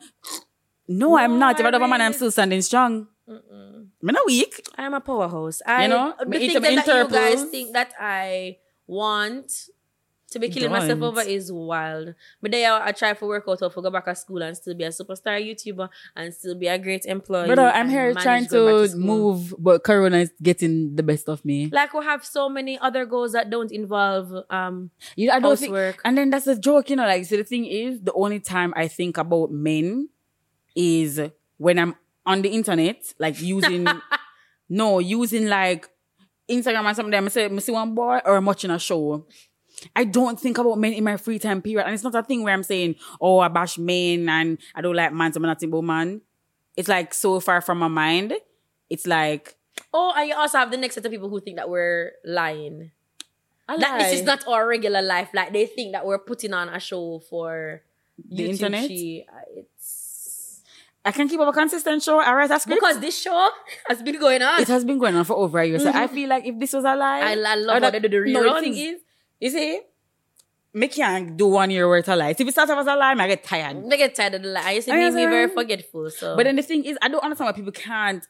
[0.88, 1.60] No, I'm not.
[1.60, 3.08] If I don't have a man, I'm still standing strong.
[3.30, 4.60] I'm not weak.
[4.78, 5.62] I'm a powerhouse.
[5.66, 9.52] I, You know, the me eat things that, that you guys think that I want
[10.32, 11.04] to be killing myself Don't.
[11.04, 12.14] over is wild.
[12.42, 14.74] But then I, I try for work out to go back to school and still
[14.74, 17.48] be a superstar YouTuber and still be a great employee.
[17.48, 21.70] Brother, I'm here trying back to move, but Corona is getting the best of me.
[21.72, 25.58] Like we have so many other goals that don't involve um You know, I don't
[25.58, 26.02] think, housework.
[26.04, 27.06] and then that's a joke, you know.
[27.06, 30.10] Like, so the thing is, the only time I think about men
[30.76, 31.22] is
[31.58, 33.88] when I'm on the internet, like using,
[34.70, 35.90] no, using like
[36.50, 37.14] Instagram and something.
[37.14, 39.26] I say, I see one boy or I'm watching a show.
[39.96, 42.44] I don't think about men in my free time period, and it's not a thing
[42.44, 45.62] where I'm saying, "Oh, I bash men and I don't like man, so I'm not
[45.62, 46.22] about man."
[46.76, 48.34] It's like so far from my mind.
[48.90, 49.56] It's like
[49.94, 52.92] Oh, and you also have the next set of people who think that we're lying.
[53.70, 55.30] I That this is not our regular life.
[55.34, 57.82] Like they think that we're putting on a show for
[58.18, 58.88] The YouTube internet?
[58.90, 59.26] Chi.
[59.30, 60.62] Uh, It's
[61.06, 62.20] I can keep up a consistent show.
[62.20, 63.50] I write a script because this show
[63.88, 64.60] has been going on.
[64.62, 65.80] it has been going on for over a year.
[65.80, 68.08] So I feel like if this was a lie, I, I love how that- they
[68.08, 69.02] do the no, the thing is,
[69.40, 69.82] you see,
[70.74, 72.36] me can't do one year worth of lies.
[72.40, 73.78] If it starts off as a lie, I get tired.
[73.92, 74.64] I get tired of the lie.
[74.64, 76.10] I used to I make me very forgetful.
[76.12, 78.26] So, But then the thing is, I don't understand why people can't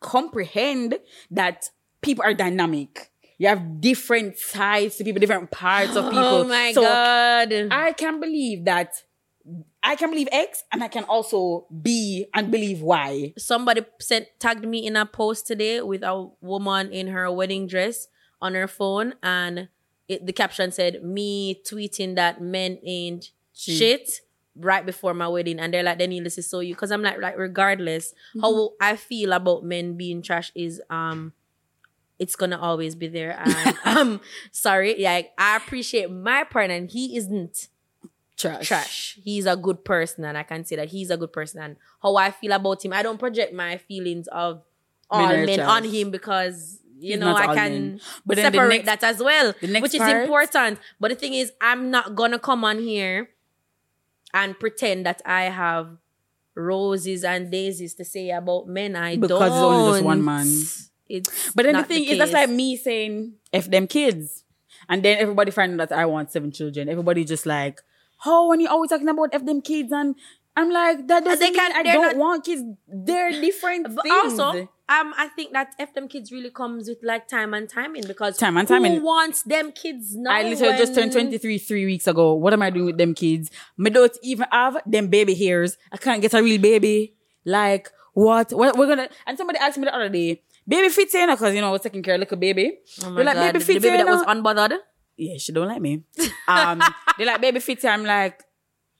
[0.00, 0.98] comprehend
[1.30, 3.10] that people are dynamic.
[3.38, 6.24] You have different sides to people, different parts of people.
[6.24, 8.92] oh my so god, I can't believe that.
[9.82, 13.34] I can believe X, and I can also be and believe Y.
[13.36, 18.06] somebody sent tagged me in a post today with a woman in her wedding dress
[18.40, 19.68] on her phone, and
[20.12, 23.76] it, the caption said, "Me tweeting that men ain't Shit.
[23.78, 24.10] shit."
[24.54, 27.18] Right before my wedding, and they're like, "Then this is so you," because I'm like,
[27.20, 31.32] like regardless how I feel about men being trash is um,
[32.18, 33.32] it's gonna always be there.
[33.42, 34.20] And um,
[34.50, 37.68] sorry, like I appreciate my partner, and he isn't
[38.36, 38.66] Trash.
[38.68, 39.18] trash.
[39.24, 41.62] He's a good person, and I can say that he's a good person.
[41.62, 44.62] And how I feel about him, I don't project my feelings of
[45.08, 48.00] all Men men, on him because you He's know I can.
[48.24, 50.78] But then the separate next- that as well, the next which is important.
[51.00, 53.28] But the thing is, I'm not gonna come on here
[54.34, 55.96] and pretend that I have
[56.54, 58.96] roses and daisies to say about men.
[58.96, 59.42] I Because don't.
[59.42, 60.46] it's only just one man.
[61.08, 64.44] It's But then the thing is, that's like me saying, F them kids.
[64.88, 66.88] And then everybody finding that I want seven children.
[66.88, 67.80] Everybody just like,
[68.18, 69.92] how and you always talking about F them kids?
[69.92, 70.14] And
[70.56, 72.62] I'm like, that doesn't they mean I don't not- want kids.
[72.88, 74.38] They're different But things.
[74.38, 78.02] also, um, I think that F them kids really comes with like time and timing
[78.06, 78.96] because Time and timing.
[78.96, 80.32] Who wants them kids now?
[80.32, 82.34] I literally just turned 23 three weeks ago.
[82.34, 83.50] What am I doing with them kids?
[83.78, 85.78] Me don't even have them baby hairs.
[85.92, 87.14] I can't get a real baby.
[87.44, 88.52] Like, what?
[88.52, 91.60] what we're gonna, and somebody asked me the other day, baby fits in because, you
[91.60, 92.78] know, I was taking care of a baby.
[93.04, 94.78] Oh my like, God, baby the baby that was unbothered.
[95.16, 96.02] yeah, she don't like me.
[96.48, 96.82] Um,
[97.16, 97.84] they're like, baby fit.
[97.84, 98.42] I'm like,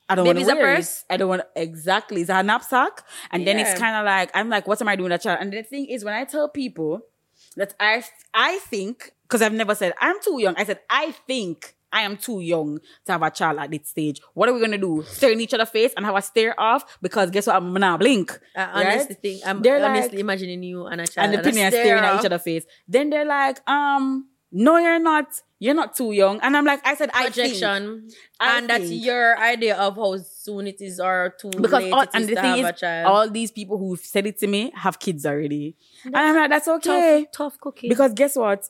[0.09, 1.05] I don't want to a wear purse?
[1.09, 1.15] it.
[1.15, 2.21] I don't want exactly.
[2.23, 5.11] It's a knapsack, and then it's kind of like I'm like, what am I doing
[5.11, 5.39] with that child?
[5.41, 7.01] And the thing is, when I tell people
[7.57, 8.03] that I
[8.35, 10.55] I think because I've never said I'm too young.
[10.57, 14.21] I said I think I am too young to have a child at this stage.
[14.35, 15.03] What are we gonna do?
[15.07, 16.99] Stare in each other's face and have a stare off?
[17.03, 17.57] Because guess what?
[17.57, 18.39] I'm gonna blink.
[18.57, 18.87] I right?
[18.87, 21.63] honestly think I'm They're honestly like- imagining you and a child and the a penny
[21.65, 22.65] are staring at each other's face.
[22.89, 25.27] Then they're like, um, no, you're not.
[25.63, 26.41] You're not too young.
[26.41, 27.63] And I'm like, I said, I think.
[27.63, 32.05] I and that's your idea of how soon it is or too because late all,
[32.13, 33.07] and the to thing have is, a child.
[33.07, 36.67] all these people who've said it to me have kids already, and I'm like, that's
[36.67, 37.29] okay.
[37.31, 37.89] tough, tough cookie.
[37.89, 38.69] Because guess what?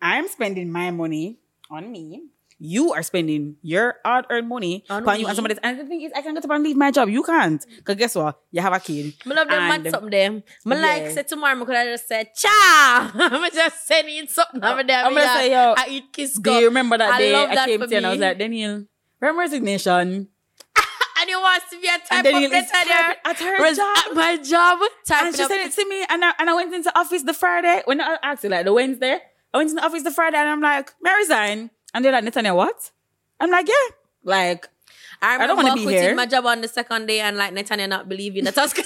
[0.00, 1.38] I'm spending my money
[1.70, 2.24] on me.
[2.64, 5.34] You are spending your hard-earned money On you and me.
[5.34, 5.56] somebody.
[5.64, 7.08] And the thing is, I can get up and leave my job.
[7.08, 8.38] You can't, cause guess what?
[8.52, 9.14] You have a kid.
[9.26, 10.42] I love them man something there.
[10.64, 13.10] I like say tomorrow I could have just said cha.
[13.18, 15.04] I'm just sending something over there.
[15.04, 16.54] I'm gonna say, yo, I eat kiss go.
[16.54, 18.38] Do you remember that I day I that came to you and I was like,
[18.38, 18.84] Daniel,
[19.20, 20.28] remember resignation?
[21.20, 22.70] and you want to be a type of is
[23.24, 23.96] at her Res- job.
[24.06, 24.78] at my job.
[25.10, 25.48] And she up.
[25.50, 27.82] sent it to me, and I, and I went into office the Friday.
[27.86, 29.18] When I asked you, like the Wednesday,
[29.52, 31.70] I went into office the Friday, and I'm like, may I resign?
[31.94, 32.90] And they're like, Nathaniel, what?
[33.40, 33.94] I'm like, yeah.
[34.24, 34.68] Like,
[35.20, 36.14] I don't remember be quitting here.
[36.14, 38.74] my job on the second day and like Netanya not believing that I was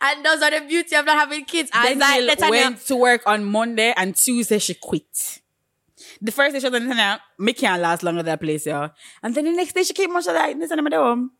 [0.00, 1.70] And those are the beauty of not having kids.
[1.72, 5.40] I like, Netanya, went to work on Monday, and Tuesday she quit.
[6.20, 8.90] The first day she was like, Nathaniel, me can't last longer at that place, yeah.
[9.22, 11.30] And then the next day she came and she was like, Nathaniel, I'm home.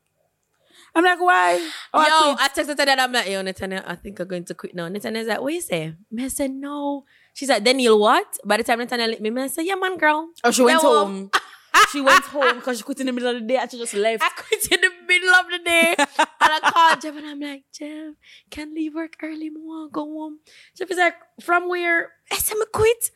[0.95, 1.71] I'm like, why?
[1.93, 2.41] Oh, I yo, quit.
[2.41, 4.89] I texted her and I'm like, yo, Netanya, I think I'm going to quit now.
[4.89, 5.95] Netanya's like, what you say?
[6.11, 7.05] Me I said, no.
[7.35, 8.39] She's like, Daniel, what?
[8.45, 10.29] By the time Netanya let me, I said, yeah, man, girl.
[10.45, 11.31] Oh, she went home.
[11.91, 13.95] she went home because she quit in the middle of the day and she just
[13.95, 14.23] left.
[14.23, 15.95] I quit in the middle of the day.
[15.99, 16.07] and
[16.41, 18.15] I called Jeff and I'm like, Jeff,
[18.51, 19.51] can leave work early.
[19.51, 20.39] To go home.
[20.77, 22.13] Jeff is like, from where?
[22.31, 23.11] I said, I quit.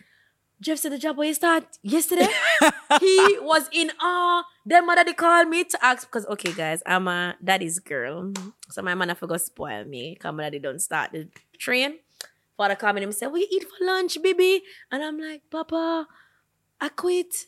[0.60, 2.26] Jeff said the job where you start yesterday.
[3.00, 4.42] he was in awe.
[4.66, 8.32] Then my daddy called me to ask because okay, guys, I'm a daddy's girl.
[8.70, 10.16] So my man I forgot to spoil me.
[10.16, 11.28] Cause my daddy don't start the
[11.58, 11.98] train.
[12.58, 14.62] Father called me and said, What you eat for lunch, baby?
[14.90, 16.08] And I'm like, Papa,
[16.80, 17.46] I quit.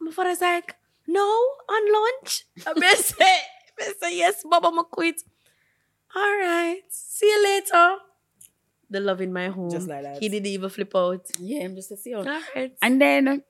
[0.00, 0.74] My father's like,
[1.06, 2.44] No, on lunch.
[2.66, 3.24] I say,
[3.80, 5.22] I say, yes, Papa, I quit.
[6.14, 6.80] All right.
[6.90, 7.96] See you later.
[8.90, 9.70] The love in my home.
[9.70, 10.18] Just like that.
[10.18, 11.24] He didn't even flip out.
[11.38, 12.26] yeah, I'm just a CEO.
[12.26, 12.72] All right.
[12.82, 13.42] And then,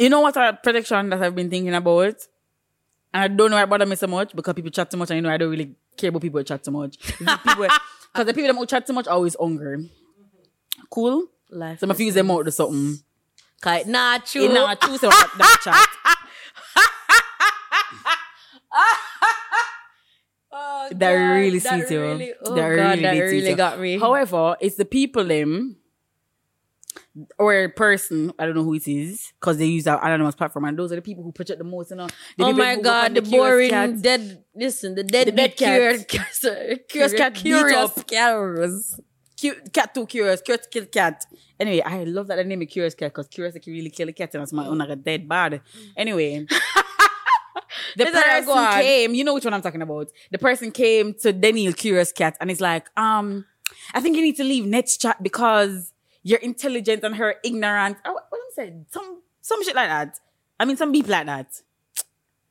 [0.00, 2.16] you know what a prediction that I've been thinking about?
[3.14, 5.10] And I don't know why it bother me so much because people chat too much
[5.10, 6.98] and you know I don't really care about people who chat too much.
[7.18, 9.90] Because the people who chat too much are always hungry.
[10.90, 11.26] Cool?
[11.50, 11.80] Life.
[11.80, 12.98] So I'm fuse them out to something.
[13.60, 14.42] Kai- Nah, true.
[14.42, 15.88] You know, choose them that chat.
[20.50, 23.78] Oh, That God, really that sweet, really- Oh, That God, really that really sweet, got
[23.80, 23.98] me.
[23.98, 25.76] However, it's the people them
[27.38, 30.64] or a person, I don't know who it is, because they use our anonymous platform,
[30.66, 32.06] and those are the people who project the most, you know.
[32.36, 34.02] The oh my who go on god, the, Curious boring Cat.
[34.02, 34.44] dead.
[34.54, 36.28] Listen, the dead, The dead curious, cat.
[36.40, 38.06] curious, Curious cat beat curious up.
[38.06, 39.00] cats.
[39.38, 41.24] Cute cat too curious, curious kill cat.
[41.60, 44.12] Anyway, I love that the name is Curious Cat because curious can really kill a
[44.12, 45.60] cat and it's my own like a dead bad.
[45.96, 46.46] Anyway.
[47.96, 48.14] The Is
[48.46, 50.08] person came, you know which one I'm talking about.
[50.30, 53.44] The person came to Daniel Curious Cat and he's like, um,
[53.94, 57.98] I think you need to leave Nets Chat because you're intelligent and her ignorant.
[58.04, 58.86] Oh, what I'm saying?
[58.90, 60.18] Some some shit like that.
[60.58, 61.62] I mean some beep like that.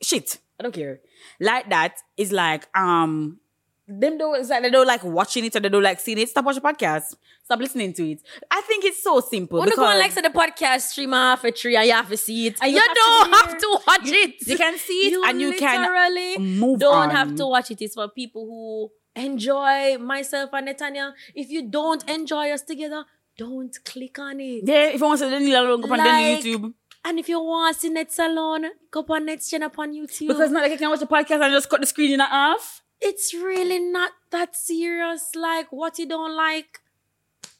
[0.01, 0.37] Shit.
[0.59, 1.01] I don't care.
[1.39, 3.39] Like that is like, um,
[3.87, 6.29] them don't it's like they don't like watching it or they don't like seeing it.
[6.29, 7.15] Stop watching podcast.
[7.43, 8.21] Stop listening to it.
[8.51, 9.59] I think it's so simple.
[9.59, 12.09] When you go on like to the podcast stream half a tree and you have
[12.09, 12.57] to see it.
[12.61, 14.47] And you, you have don't hear- have to watch you, it.
[14.47, 17.09] you can see it You and you can literally move don't on.
[17.11, 17.81] have to watch it.
[17.81, 18.89] It's for people who
[19.21, 21.13] enjoy myself and Netanya.
[21.33, 23.05] If you don't enjoy us together,
[23.37, 24.63] don't click on it.
[24.65, 26.73] Yeah, if you want to Daniel alone, go on Like- YouTube.
[27.05, 30.27] And if you want to see Nets alone, go on Net's channel on YouTube.
[30.27, 32.83] Because not like I can watch the podcast and just cut the screen in half.
[33.01, 35.29] It's really not that serious.
[35.35, 36.79] Like what you don't like,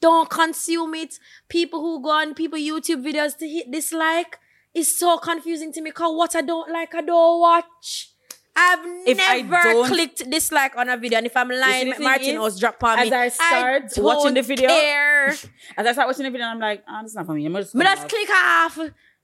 [0.01, 1.19] don't consume it.
[1.49, 4.39] People who go on people YouTube videos to hit dislike
[4.73, 5.91] is so confusing to me.
[5.91, 8.11] Cause what I don't like, I don't watch.
[8.59, 12.83] I've If never clicked dislike on a video, and if I'm lying, Martin was drop
[12.83, 13.11] on me.
[13.11, 13.13] as.
[13.13, 15.27] I start don't watching the video- care.
[15.77, 17.45] As I start watching the video, I'm like, oh, this is not for me.
[17.45, 18.79] I'm just Me just click off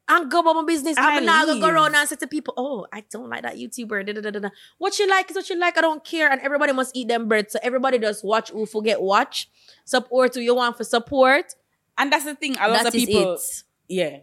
[0.08, 0.98] and go about my business.
[0.98, 3.56] And I'm not gonna go around and say to people, "Oh, I don't like that
[3.58, 4.50] YouTuber." Da, da, da.
[4.78, 5.78] What you like is what you like.
[5.78, 7.50] I don't care, and everybody must eat them bread.
[7.52, 9.50] So everybody just watch who forget watch,
[9.86, 11.54] support who you want for support.
[11.98, 12.56] And that's the thing.
[12.60, 13.42] A lot That of people, it.
[13.88, 14.18] yeah.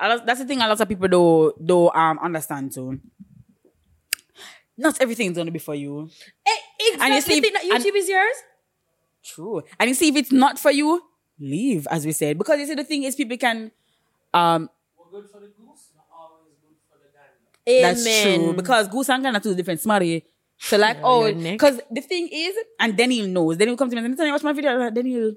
[0.00, 0.60] Lot, that's the thing.
[0.60, 3.00] A lot of people do do um understand too.
[4.76, 6.08] Not everything's gonna be for you.
[6.46, 7.04] Eh, Exactly.
[7.06, 8.36] And you see- think that and- YouTube is yours?
[9.24, 9.62] True.
[9.80, 11.02] And you see, if it's not for you,
[11.40, 12.38] leave, as we said.
[12.38, 13.72] Because you see, the thing is, people can.
[14.32, 14.70] Um,
[17.82, 18.40] that's Amen.
[18.44, 18.52] true.
[18.54, 19.80] Because goose and Ghana two is different.
[19.80, 20.24] Smarty.
[20.60, 23.56] So like, oh, because the thing is, and Daniel knows.
[23.56, 24.72] Then he'll come to me and say, I watch my video.
[24.72, 25.32] I'm like, Daniel,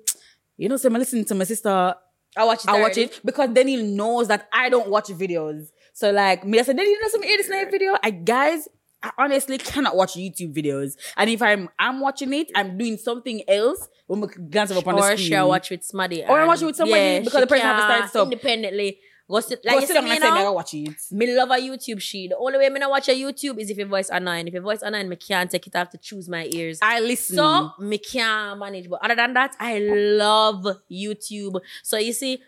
[0.58, 1.94] you know, so I listen to my sister.
[2.36, 2.70] I watch it.
[2.70, 5.68] I watch it because then he knows that I don't watch videos.
[5.94, 7.98] So like me, I said, then you know some edit snipe video?
[8.02, 8.68] I guys,
[9.04, 10.96] I honestly cannot watch YouTube videos.
[11.18, 14.96] And if I'm I'm watching it, I'm doing something else when we glance up on
[14.96, 15.30] the Or screen.
[15.30, 16.24] share watch with somebody.
[16.24, 18.34] Or I and- watch it with somebody because the she person have to start can't
[18.34, 19.00] independently.
[19.32, 20.30] Go sit, Go like you sit down me and say.
[20.32, 20.96] "Me go watch it.
[21.12, 22.30] Me love a YouTube sheet.
[22.32, 24.48] The only way me not watch a YouTube is if your voice annoying.
[24.48, 25.76] If your voice annoying, me can't take it.
[25.76, 26.80] I have to choose my ears.
[26.82, 27.38] I listen.
[27.38, 28.90] so me can't manage.
[28.90, 31.62] But other than that, I love YouTube.
[31.84, 32.42] So you see,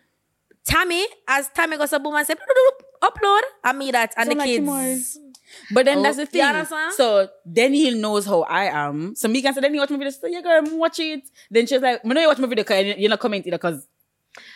[0.66, 2.36] Tammy, as Tammy goes to boom and say,
[3.02, 3.42] upload.
[3.64, 4.60] I mean that, and Sound the like kids.
[4.60, 4.98] tomorrow.
[5.72, 6.42] But then Oh, that's the oh, thing.
[6.42, 6.94] understand?
[6.94, 9.16] So Daniel knows how I am.
[9.16, 10.12] So me can say Daniel watch my video.
[10.12, 11.24] So yeah, girl, watch it.
[11.52, 13.58] Then she's like, "Me know you watch my video because you're not comment either.
[13.58, 13.88] Because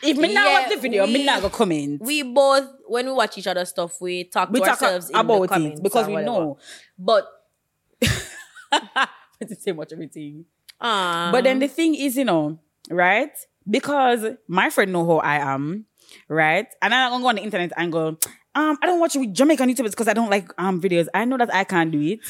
[0.02, 2.02] if me Yeah, watch the video, me we- not go comment.
[2.02, 5.14] We both, when we watch each other's stuff, we talk we to talk ourselves in
[5.14, 6.58] the about comments it because we know.
[6.98, 7.28] But
[8.02, 10.46] it's the same watch everything.
[10.82, 12.60] um, But then the thing is, you know,
[12.90, 13.32] right?
[13.70, 15.86] Because my friend know who I am,
[16.30, 16.68] right?
[16.82, 18.18] And I'm gonna go on the internet and go,
[18.56, 21.08] um, I don't watch Jamaican YouTubers because I don't like um videos.
[21.14, 22.20] I know that I can't do it.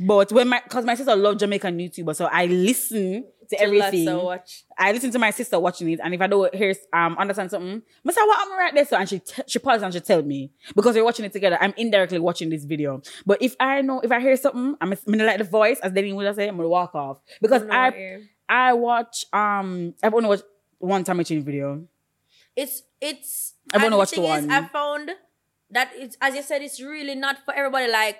[0.00, 4.16] But when my because my sister love Jamaican YouTubers, so I listen to everything.
[4.16, 4.64] watch.
[4.76, 7.82] I listen to my sister watching it, and if I don't hear um understand something,
[8.06, 8.84] I say what I'm right there.
[8.84, 11.58] So and she t- she pauses and she tell me because we're watching it together.
[11.60, 13.02] I'm indirectly watching this video.
[13.26, 16.12] But if I know if I hear something, I'm gonna like the voice as Denny
[16.12, 18.20] would say, I'm gonna walk off because No I.
[18.48, 20.44] I watch um I've only watched
[20.78, 21.84] one time change video.
[22.56, 24.50] it's it's I've only watched the thing is, one.
[24.50, 25.10] I found
[25.70, 27.90] that it's as you said, it's really not for everybody.
[27.92, 28.16] Like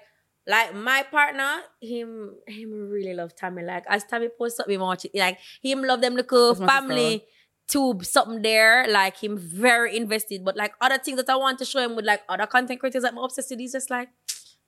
[0.48, 3.62] like my partner, him him really love Tammy.
[3.62, 5.10] Like as Tammy posts something, watch it.
[5.14, 7.24] Like him love them little That's family
[7.68, 8.88] tube something there.
[8.88, 10.44] Like him very invested.
[10.44, 13.02] But like other things that I want to show him with like other content creators
[13.02, 14.08] that I'm obsessed with, he's just like,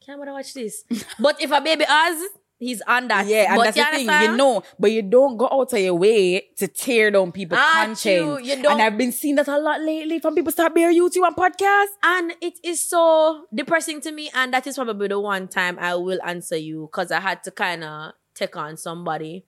[0.04, 0.84] can't wanna watch this.
[1.18, 2.28] but if a baby has,
[2.60, 3.26] he's on that.
[3.26, 5.94] Yeah, and but that's the thing, you know, but you don't go out of your
[5.96, 7.96] way to tear down people's Ah, content.
[8.24, 10.92] true, you don't- And I've been seeing that a lot lately from people start bear
[10.92, 11.96] YouTube and podcasts.
[12.04, 14.30] And it is so depressing to me.
[14.34, 17.50] And that is probably the one time I will answer you because I had to
[17.50, 19.44] kind of take on somebody.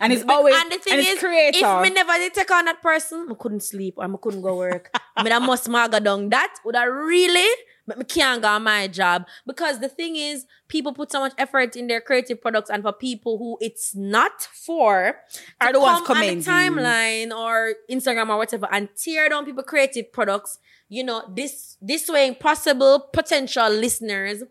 [0.00, 1.58] And it's But- always and the thing and is, creator.
[1.66, 4.56] if me never did take on that person, I couldn't sleep or I couldn't go
[4.56, 4.90] work.
[5.16, 6.30] I mean, I must maga down.
[6.30, 7.50] That would I really,
[7.86, 11.32] but me can't go on my job because the thing is, people put so much
[11.38, 15.16] effort in their creative products, and for people who it's not for,
[15.60, 16.40] Are the ones commenting.
[16.40, 20.58] the timeline or Instagram or whatever and tear down people creative products.
[20.88, 24.42] You know, this this way possible potential listeners.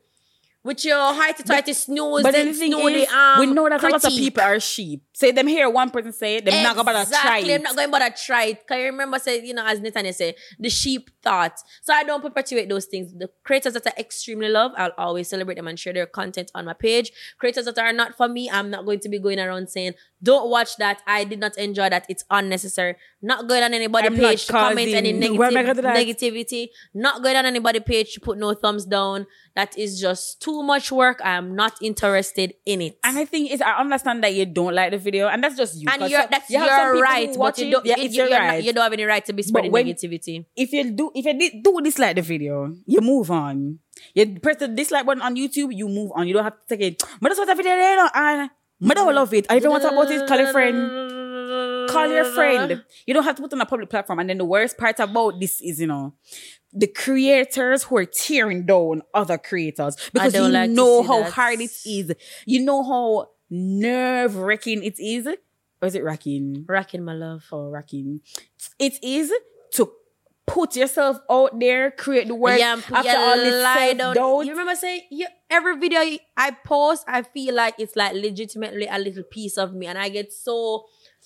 [0.63, 4.03] With your heighty to snooze, but then the is, um, we know that a lot
[4.05, 5.03] of people are sheep.
[5.13, 7.51] Say them hear one person say it, them not gonna bother try Exactly.
[7.51, 7.55] it.
[7.55, 8.65] I'm not going to bother try it.
[8.67, 11.59] Can you remember say, you know, as Nathaniel said, the sheep thought.
[11.81, 13.13] So I don't perpetuate those things.
[13.13, 16.65] The creators that I extremely love, I'll always celebrate them and share their content on
[16.65, 17.11] my page.
[17.37, 20.49] Creators that are not for me, I'm not going to be going around saying, don't
[20.49, 21.01] watch that.
[21.05, 22.05] I did not enjoy that.
[22.07, 22.95] It's unnecessary.
[23.21, 26.67] Not going on anybody I'm page to comment any Why am I negative, gonna negativity.
[26.93, 29.27] Not going on anybody page to put no thumbs down.
[29.55, 31.21] That is just too much work.
[31.23, 32.99] I am not interested in it.
[33.03, 35.81] And I think is I understand that you don't like the video, and that's just
[35.81, 35.87] you.
[35.89, 37.85] And you're that's you have some your right, but you don't.
[37.85, 38.57] Yeah, you, it's you, your you're right.
[38.57, 40.45] not, you don't have any right to be spreading when- negativity.
[40.55, 43.79] if you do if you do dislike the video, you move on.
[44.13, 46.27] You press the dislike button on YouTube, you move on.
[46.27, 47.03] You don't have to take it.
[47.21, 48.49] But that's what the video there, and
[48.89, 49.45] I don't love it.
[49.49, 51.89] And if you want to talk about it, call your friend.
[51.89, 52.83] Call your friend.
[53.05, 54.19] You don't have to put on a public platform.
[54.19, 56.13] And then the worst part about this is, you know,
[56.73, 61.33] the creators who are tearing down other creators because you like know how that.
[61.33, 62.13] hard it is.
[62.45, 65.27] You know how nerve wracking it is.
[65.27, 66.65] Or is it racking?
[66.67, 67.45] Racking, my love.
[67.51, 68.21] or racking.
[68.79, 69.31] It is
[69.73, 69.91] to
[70.45, 74.15] put yourself out there, create the work yeah, after all this lie down.
[74.45, 78.97] You remember saying you, every video I post, I feel like it's like legitimately a
[78.97, 80.85] little piece of me, and I get so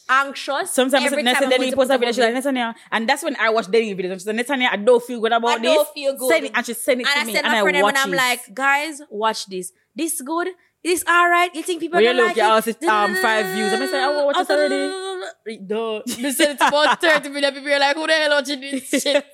[0.09, 0.71] anxious.
[0.71, 2.75] Sometimes every time I'm Denny posts a video, she's like, Netanya.
[2.91, 4.13] And that's when I watch Denny videos.
[4.13, 5.73] She's like, Netanya, I don't feel good about I this.
[5.75, 6.29] don't feel good.
[6.31, 7.37] Send it, and she send it and to I me,
[7.69, 8.17] and I watch and I'm it.
[8.17, 9.71] like, guys, watch this.
[9.95, 10.49] This good.
[10.83, 11.53] This all right.
[11.53, 12.83] You think people When you don't look, like you it?
[12.87, 13.73] um, five views.
[13.73, 15.03] I'm say, oh, watch this already.
[15.67, 18.87] No, they said it's about 30 million people are like, who the hell watching this
[18.89, 19.25] shit?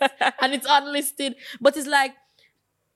[0.41, 1.35] and it's unlisted.
[1.61, 2.13] But it's like,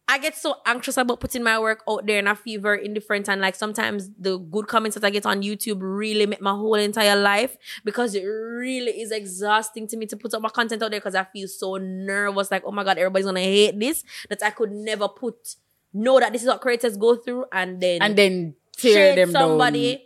[0.09, 3.27] I get so anxious about putting my work out there and I feel very indifferent.
[3.27, 6.75] And like sometimes the good comments that I get on YouTube really make my whole
[6.75, 10.91] entire life because it really is exhausting to me to put up my content out
[10.91, 12.49] there because I feel so nervous.
[12.49, 14.03] Like, oh my God, everybody's gonna hate this.
[14.29, 15.55] That I could never put,
[15.93, 19.95] know that this is what creators go through and then, and then tear them somebody.
[19.95, 20.01] down.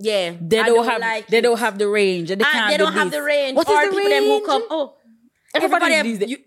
[0.00, 0.34] Yeah.
[0.40, 1.42] They I don't, have, like they it.
[1.42, 2.28] don't have the range.
[2.28, 3.54] They, And can't they do don't have the range.
[3.56, 4.46] What is the people them who range?
[4.46, 4.62] come.
[4.68, 4.94] Oh,
[5.54, 6.08] Everybody everybody.
[6.08, 6.46] these days-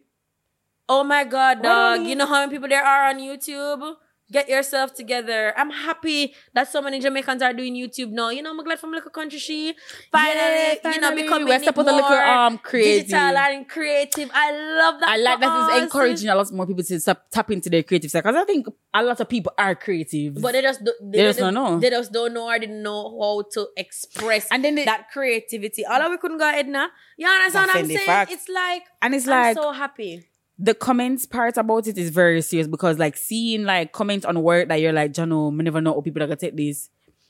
[0.89, 2.05] oh my god, dog!
[2.05, 3.95] You know how many people there are on YouTube?
[4.31, 5.53] Get yourself together.
[5.55, 8.29] I'm happy that so many Jamaicans are doing YouTube now.
[8.31, 9.75] You know, I'm glad from little country she
[10.11, 11.21] finally, Yeah, you know, finally.
[11.21, 13.05] becoming We're to more at, um, creative.
[13.05, 14.31] digital and creative.
[14.33, 15.09] I love that.
[15.09, 18.09] I like that it's encouraging a lot more people to tap, tap into their creative
[18.09, 18.65] side because I think
[18.95, 20.41] a lot of people are creative.
[20.41, 21.79] But they just do, they, They just don't know.
[21.79, 25.85] They just don't know or didn't know how to express And then they- that creativity.
[25.85, 26.87] All of we couldn't go ahead now.
[27.15, 27.99] You understand what I'm saying?
[28.07, 28.31] fact.
[28.31, 30.25] It's like and it's I'm like so happy.
[30.57, 34.67] The comments part about it is very serious because like seeing like comments on work
[34.69, 36.89] that you're like, Jano, me never know how people are gonna take this.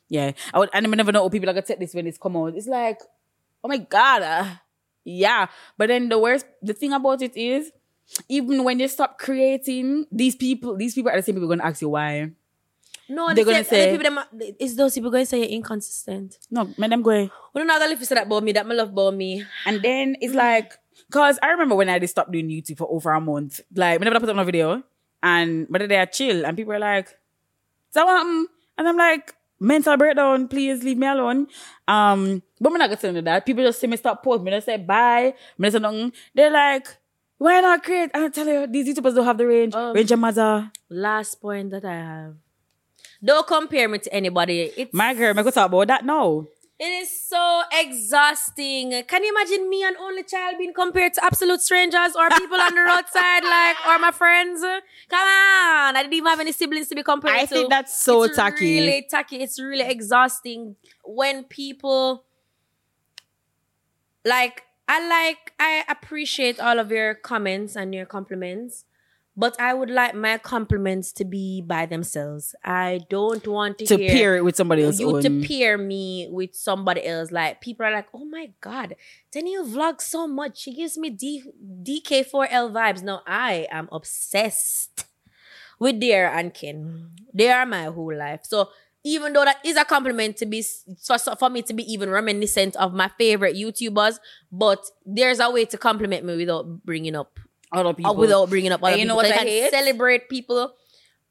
[0.09, 0.31] Yeah.
[0.53, 2.37] I would, and I never know how people are gonna take this when it's come
[2.37, 2.53] out.
[2.55, 2.99] It's like,
[3.63, 4.21] oh my god.
[4.21, 4.45] uh,
[5.03, 5.47] yeah.
[5.77, 7.71] But then the worst the thing about it is
[8.29, 11.65] even when they stop creating, these people, these people are the same people going to
[11.65, 12.29] ask you why.
[13.09, 15.49] No, They're gonna gonna say- say, people them, it's those people going to say you're
[15.49, 16.37] inconsistent.
[16.51, 17.29] No, man, them go.
[17.53, 18.51] Well, not gonna listen to that about me.
[18.51, 19.43] That my love about me.
[19.65, 20.73] And then it's like,
[21.11, 23.61] cause I remember when I did stop doing YouTube for over a month.
[23.73, 24.83] Like, whenever I put up a video,
[25.23, 27.09] and but they are chill, and people are like,
[27.91, 28.47] "So what happened?"
[28.77, 31.47] And I'm like, "Mental breakdown, please leave me alone."
[31.87, 33.45] Um, but I'm not gonna tell them that.
[33.45, 36.13] People just see me stop post, me just say bye, me just say nothing.
[36.33, 36.87] They're like,
[37.37, 39.73] "Why not create?" And I tell you, these YouTubers don't have the range.
[39.73, 40.71] Um, range of mother.
[40.89, 42.35] Last point that I have.
[43.23, 44.71] Don't compare me to anybody.
[44.77, 46.45] It's My girl, me go talk about that now.
[46.77, 48.91] It is so exhausting.
[49.07, 52.75] Can you imagine me, an only child, being compared to absolute strangers or people on
[52.75, 54.59] the roadside, like, or my friends?
[54.61, 55.95] Come on.
[55.95, 57.43] I didn't even have any siblings to be compared I to.
[57.43, 58.27] I think that's so tacky.
[58.27, 58.65] it's tacky.
[58.65, 59.35] really tacky.
[59.37, 62.25] It's really exhausting when people,
[64.25, 68.83] like, I like, I appreciate all of your comments and your compliments.
[69.37, 72.55] But I would like my compliments to be by themselves.
[72.63, 74.99] I don't want to, to hear pair it with somebody else.
[74.99, 75.21] you own.
[75.23, 77.31] to pair me with somebody else.
[77.31, 78.95] Like people are like, oh my god,
[79.33, 80.59] then you vlog so much.
[80.59, 81.51] She gives me D-
[81.83, 83.03] DK4L vibes.
[83.03, 85.05] No, I am obsessed
[85.79, 87.11] with Dare and Ken.
[87.33, 88.41] They are my whole life.
[88.43, 88.69] So
[89.03, 90.63] even though that is a compliment to be
[91.03, 94.19] for, for me to be even reminiscent of my favorite YouTubers,
[94.51, 97.39] but there's a way to compliment me without bringing up
[97.77, 98.15] other people.
[98.15, 99.71] without bringing up other And you know what So I hate?
[99.71, 100.73] celebrate people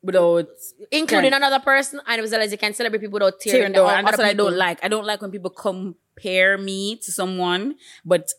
[0.02, 0.48] without
[0.90, 3.88] including another person, and as well as you can celebrate people without tearing, tearing down.
[3.98, 4.84] And that's other what I don't like.
[4.84, 8.30] I don't like when people compare me to someone, but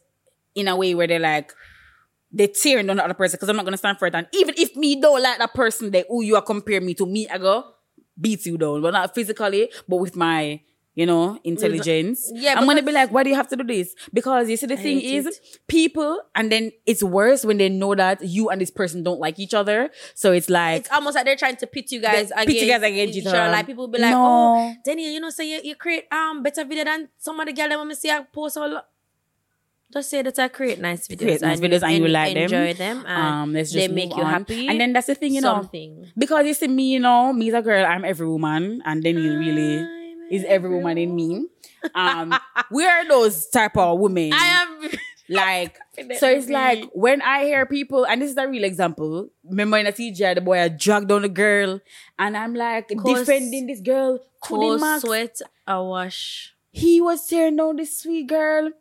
[0.54, 1.52] in a way where they're like,
[2.32, 4.16] they're tearing down the other person because I'm not gonna stand for it.
[4.16, 7.06] And even if me don't like that person, they who you are comparing me to
[7.06, 7.66] me, I go
[8.20, 10.62] beat you down, but not physically, but with my.
[10.96, 12.32] You know, intelligence.
[12.34, 13.94] Yeah, I'm gonna be like, why do you have to do this?
[14.14, 15.60] Because you see, the thing is, it.
[15.68, 19.38] people, and then it's worse when they know that you and this person don't like
[19.38, 19.90] each other.
[20.14, 22.68] So it's like, It's almost like they're trying to pit you guys against, pit you
[22.68, 23.52] guys against each other.
[23.52, 24.26] Like people will be like, No.
[24.26, 27.52] "Oh, Daniel, you know, say you, you create um better video than some of the
[27.52, 28.82] girl that want me see I post all."
[29.94, 32.44] Just say that I create nice videos, create nice videos and you like them.
[32.44, 34.30] enjoy them, and um, let's just they make you on.
[34.32, 34.68] happy.
[34.68, 36.08] And then that's the thing, you know, something.
[36.18, 39.16] because you see me, you know, me as a girl, I'm every woman, and then
[39.16, 39.88] you really
[40.32, 41.48] is every woman in me.
[41.94, 42.34] Um,
[42.72, 44.32] we are those type of women.
[44.34, 44.90] I am.
[45.30, 45.80] like
[46.20, 49.30] so it's like when I hear people, and this is a real example.
[49.44, 51.80] Remember in a TJ, the boy had dragged on a girl,
[52.20, 54.20] and I'm like Cause- defending this girl.
[54.42, 56.54] Cold sweat, a wash.
[56.72, 58.72] He was tearing down this sweet girl.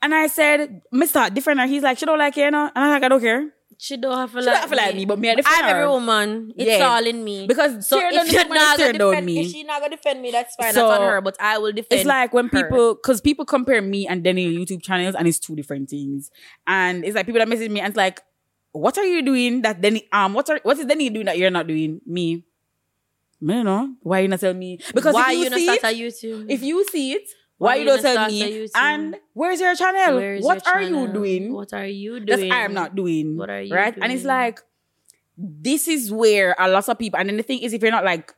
[0.00, 1.34] And I said, Mr.
[1.34, 1.66] Different her.
[1.66, 2.70] He's like, she don't like you, you know?
[2.74, 3.50] And I'm like, I don't care.
[3.84, 5.68] She don't have to She like have to like me, but me, I defend I'm
[5.76, 6.54] every woman.
[6.56, 6.88] It's Yeah.
[6.88, 7.46] all in me.
[7.46, 9.40] Because so if you're not gonna defend, me.
[9.40, 10.72] if she's not gonna defend me, that's fine.
[10.72, 11.20] So, that's on her.
[11.20, 12.00] But I will defend.
[12.00, 12.62] It's like when her.
[12.62, 16.30] people, because people compare me and Daniel YouTube channels, and it's two different things.
[16.66, 18.22] And it's like people that message me and it's like,
[18.72, 20.00] "What are you doing that then?
[20.12, 22.00] Um, what are what is Danny doing that you're not doing?
[22.06, 22.42] Me,
[23.46, 23.94] I don't know.
[24.00, 24.78] Why you not tell me?
[24.94, 26.46] Because why if you, you not see start YouTube?
[26.48, 28.68] if you see it, why, Why you don't tell me?
[28.74, 30.16] And where's your channel?
[30.16, 31.52] Where what your are you doing?
[31.52, 32.26] What are you doing?
[32.26, 32.52] That's doing?
[32.52, 33.36] I'm not doing.
[33.36, 33.96] What are you right?
[34.00, 34.60] And it's like
[35.36, 37.18] this is where a lot of people.
[37.18, 38.34] And then the thing is, if you're not like,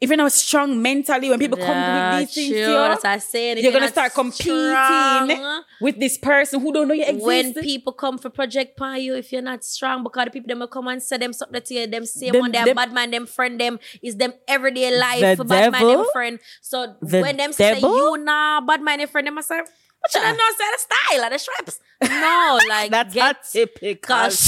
[0.00, 3.18] if you're not strong mentally, when people come with these things, you, that's what I
[3.18, 3.58] said.
[3.58, 7.26] If you're gonna start competing strong, with this person who don't know you exist.
[7.26, 10.60] when people come for project pan you, if you're not strong, because the people them
[10.60, 12.92] will come and say them something to you, them same Them- one, them, them- bad
[12.94, 16.06] man, them friend, them is them everyday life The bad man, them devil?
[16.12, 16.38] friend.
[16.62, 17.94] So The when them say devil?
[17.96, 19.68] you nah bad man, them friend, them say, what
[20.14, 20.32] you Yeah.
[20.32, 21.78] them not say the style of the shrimps?
[22.02, 24.30] No, like That's get a typical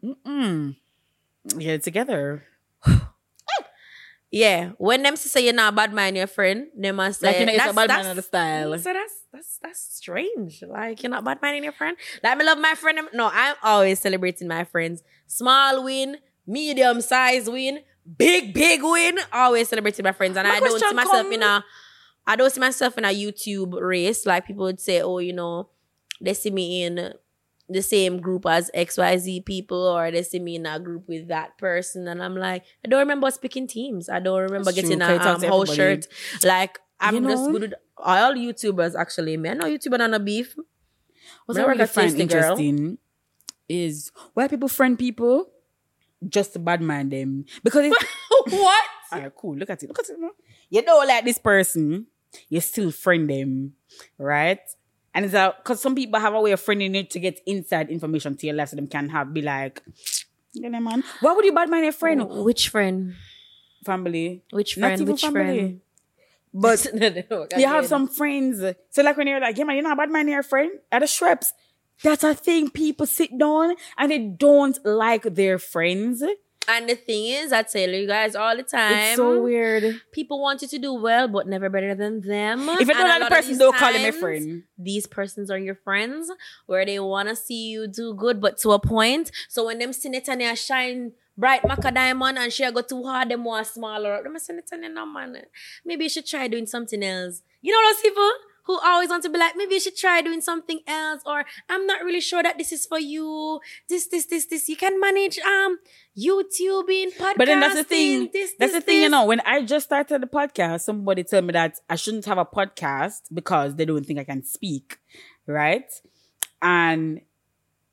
[0.06, 0.76] Mm-mm.
[1.58, 2.43] Get it together.
[4.32, 7.45] Yeah, when them say you're not bad man, your friend, they must say Like you
[7.45, 8.78] know, it's a that's- bad man of the style.
[8.80, 10.62] So that's that's that's strange.
[10.68, 11.95] Like you're not bad man in your friend.
[12.22, 12.99] Like me love my friend.
[13.14, 15.03] No, I'm always celebrating my friends.
[15.28, 17.80] Small win, medium size win,
[18.18, 19.20] big big win.
[19.32, 21.64] Always celebrating my friends, and My I don't see myself come- in a.
[22.28, 24.26] I don't see myself in a YouTube race.
[24.26, 25.70] Like people would say, oh, you know,
[26.20, 27.14] they see me in
[27.70, 31.57] the same group as XYZ people, or they see me in a group with that
[31.57, 34.07] person, and I'm like, I don't remember speaking teams.
[34.09, 35.76] I don't remember That's getting true, a 'cause you talk um, everybody.
[35.76, 36.07] shirt.
[36.43, 39.38] Like I'm You just good with all YouTubers actually.
[39.38, 40.55] Me, I know YouTuber on a beef.
[41.47, 42.51] What Me I really find Tasty Girl.
[42.51, 42.97] interesting
[43.68, 45.49] is why people friend people
[46.28, 48.05] just to bad mind them because it's
[48.51, 48.84] what?
[49.11, 49.55] all right, cool.
[49.57, 49.88] Look at it.
[49.88, 50.18] Look at it.
[50.70, 52.07] You don't like this person,
[52.49, 53.74] you still friend them,
[54.18, 54.59] right?
[55.16, 57.89] And it's a because some people have a way of friending it to get inside
[57.89, 59.82] information to your life, so them can have be like,
[60.53, 61.03] you know, man.
[61.22, 62.30] Why would you bad man your friend?
[62.30, 63.16] Which friend?
[63.86, 64.43] family.
[64.51, 65.07] Which friend?
[65.07, 65.41] Which family.
[65.41, 65.82] friend?
[66.53, 66.88] But
[67.57, 68.63] you have some friends.
[68.89, 71.05] So like when you're like, yeah man, you're not a bad a friend at the
[71.05, 71.51] Shreps.
[72.03, 72.70] That's a thing.
[72.70, 76.24] People sit down and they don't like their friends.
[76.68, 78.93] And the thing is, I tell you guys all the time.
[78.93, 80.01] It's so weird.
[80.11, 82.68] People want you to do well, but never better than them.
[82.70, 84.63] If you don't And like the person, don't call them a friend.
[84.78, 86.32] These persons are your friends,
[86.66, 89.32] where they want to see you do good, but to a point.
[89.49, 93.43] So when them see Netanya shine bright maca diamond and she go too hard, them
[93.43, 94.22] want smaller.
[94.24, 95.38] Them say Netanya, no man.
[95.86, 97.41] Maybe you should try doing something else.
[97.61, 98.30] You know those people
[98.66, 101.86] who always want to be like, maybe you should try doing something else, or I'm
[101.86, 103.59] not really sure that this is for you.
[103.88, 104.68] This, this, this, this.
[104.68, 105.78] You can manage um
[106.18, 107.38] YouTubing, podcasting.
[107.38, 108.30] But then that's the thing.
[108.32, 109.26] This, that's this, the thing, you know.
[109.26, 113.22] When I just started the podcast, somebody told me that I shouldn't have a podcast
[113.34, 114.97] because they don't think I can speak,
[115.45, 115.91] right?
[116.61, 117.22] And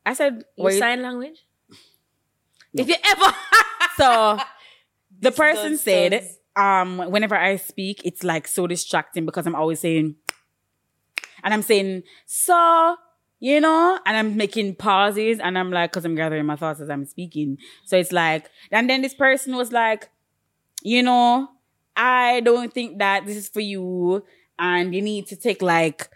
[0.07, 1.45] I said, "Wait." sign language?
[2.75, 3.35] If you ever
[3.97, 4.39] So
[5.21, 6.39] the This person said, sense.
[6.57, 10.17] um, whenever I speak, it's like so distracting because I'm always saying,
[11.45, 12.97] and I'm saying, so,
[13.43, 16.89] you know, and I'm making pauses and I'm like, cause I'm gathering my thoughts as
[16.89, 17.59] I'm speaking.
[17.85, 20.11] So it's like, and then this person was like,
[20.85, 21.49] you know,
[21.97, 24.25] I don't think that this is for you
[24.61, 26.09] and you need to take like,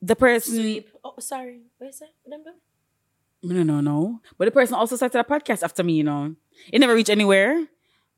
[0.00, 0.88] the person sweep.
[1.04, 1.60] Oh, sorry.
[1.76, 2.14] Where's that?
[2.24, 2.52] Remember?
[3.42, 4.20] no, no, no.
[4.38, 6.34] But the person also started a podcast after me, you know.
[6.72, 7.66] It never reached anywhere.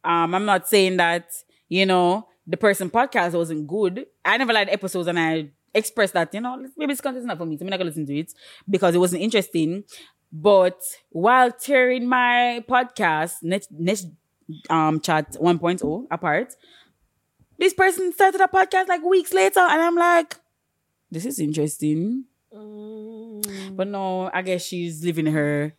[0.04, 1.32] Um, I'm not saying that,
[1.68, 4.06] you know, the person podcast wasn't good.
[4.24, 7.38] I never liked episodes and I expressed that, you know, maybe this content is not
[7.38, 8.32] for me, so I'm not gonna listen to it
[8.68, 9.84] because it wasn't interesting.
[10.32, 14.08] But while tearing my podcast, next next
[14.68, 16.54] um chat 1.0 apart,
[17.58, 20.36] this person started a podcast like weeks later, and I'm like,
[21.10, 22.24] this is interesting.
[22.52, 23.76] Mm.
[23.76, 25.74] But no, I guess she's living her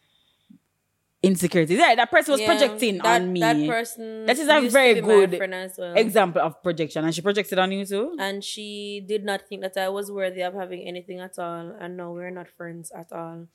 [1.24, 1.78] insecurities.
[1.78, 3.40] Yeah, that person was Yeah, projecting that, on me.
[3.40, 4.26] That person.
[4.26, 5.96] That is a very good as well.
[5.96, 8.16] Example of projection, and she projected on you too.
[8.20, 11.76] And she did not think that I was worthy of having anything at all.
[11.80, 13.48] And no, we're not friends at all.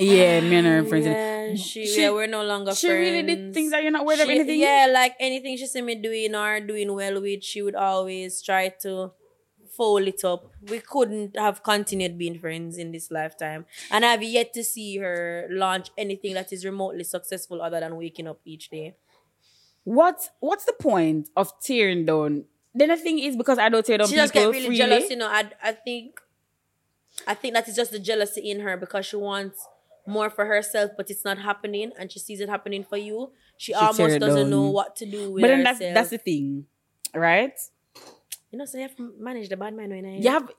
[0.00, 1.06] Yeah, me and her friends.
[1.06, 3.04] Yeah, she, She- yeah, we're no longer She friends.
[3.04, 4.60] She really did things that you're not worth of anything.
[4.60, 8.68] Yeah, like anything she see me doing or doing well with, she would always try
[8.82, 9.10] to
[9.78, 10.42] fold it up.
[10.68, 13.64] We couldn't have continued being friends in this lifetime.
[13.90, 18.26] And I've yet to see her launch anything that is remotely successful other than waking
[18.32, 18.96] up each day.
[19.84, 22.44] What What's the point of tearing down?
[22.74, 24.76] Then the thing is because I don't tear down she people just get really freely.
[24.76, 25.28] jealous, you know.
[25.28, 26.20] I I think
[27.26, 29.66] I think that is just the jealousy in her because she wants
[30.06, 33.30] more for herself, but it's not happening, and she sees it happening for you.
[33.56, 34.50] She, tear almost doesn't down.
[34.50, 35.78] know what to do with but then herself.
[35.78, 36.66] that's that's the thing,
[37.14, 37.58] right?
[38.50, 40.50] You know, so you have to manage the bad mind when I You have,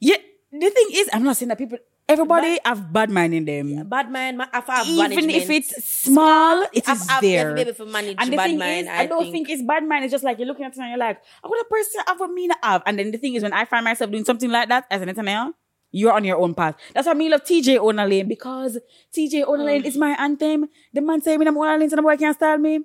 [0.00, 0.16] yeah.
[0.52, 1.78] The thing is, I'm not saying that people.
[2.08, 3.88] Everybody have bad mind in them.
[3.88, 4.36] bad mind.
[4.36, 7.54] ma- Have, Even if it's small, it have, is have there.
[7.54, 8.86] baby for manage And the bad thing mind.
[8.86, 9.48] is, I, don't think.
[9.48, 10.04] it's bad mind.
[10.04, 12.20] It's just like you're looking at it and you're like, oh, what a person have
[12.20, 12.82] what me not have.
[12.84, 15.08] And then the thing is, when I find myself doing something like that as an
[15.08, 15.54] internet,
[15.92, 16.74] you're on your own path.
[16.92, 18.78] That's why me love TJ Owner Lane because
[19.16, 19.88] TJ Owner Lane oh.
[19.88, 20.68] is my anthem.
[20.92, 22.80] The man say me I'm Owner Lane, so the boy can't style me.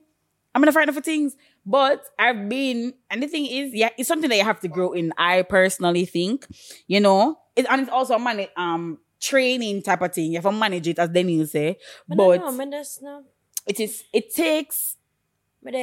[0.57, 1.37] I'm gonna fight for things.
[1.67, 4.91] But I've been, and the thing is, yeah, it's something that you have to grow
[4.93, 5.13] in.
[5.15, 6.47] I personally think,
[6.87, 10.31] you know, it, and it's also a man, um, training type of thing.
[10.31, 11.77] You have to manage it, as will say.
[12.07, 13.23] But, But no, that's no.
[13.67, 14.95] it is, it takes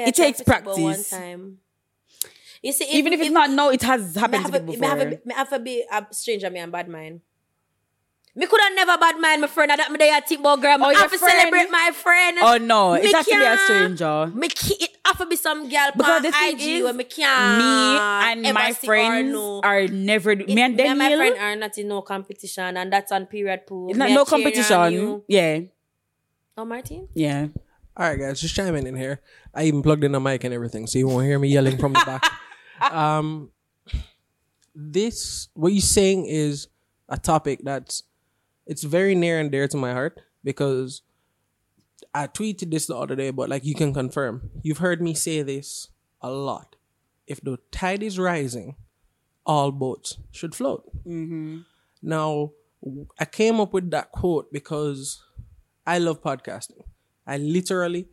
[0.09, 1.13] It takes to talk about practice.
[1.13, 1.59] One time.
[2.61, 4.73] You see, even if it's not now, it has me happened have to me me
[4.73, 4.89] before.
[4.89, 7.21] have a, me have a be a stranger me and bad mind.
[8.37, 9.71] Me could have never bad mind my friend.
[9.71, 10.87] I that me there think about grandma.
[10.87, 12.39] Oh, I have to celebrate my friend.
[12.43, 14.27] oh no, it Me has to be a can't- stranger.
[14.35, 16.93] Me ki- it have to be some girl Because the on thing IG is, where
[16.95, 19.61] me can't me and my see friends know.
[19.63, 20.35] are never.
[20.35, 23.27] me and me and my Daniel, friend are not in no competition, and that's on
[23.27, 23.91] period pool.
[23.91, 24.93] it's not Me no a cheering on competition.
[24.93, 25.25] you.
[25.29, 25.61] Yeah,
[26.57, 27.09] Oh, Martin.
[27.15, 27.49] yeah.
[27.97, 29.21] All right, guys, just chiming in here.
[29.55, 31.93] I even plugged in the mic and everything, so you won't hear me yelling from
[31.93, 32.25] the back.
[32.91, 33.51] Um,
[34.75, 36.67] this what you're saying is
[37.09, 38.03] a topic that's
[38.67, 41.03] it's very near and dear to my heart because
[42.15, 45.43] I tweeted this the other day, but like you can confirm, you've heard me say
[45.43, 45.89] this
[46.21, 46.77] a lot.
[47.27, 48.77] If the tide is rising,
[49.47, 50.85] all boats should float.
[51.07, 51.61] Mm-hmm.
[52.03, 52.53] Now,
[53.19, 55.23] I came up with that quote because
[55.87, 56.83] I love podcasting.
[57.27, 58.09] I literally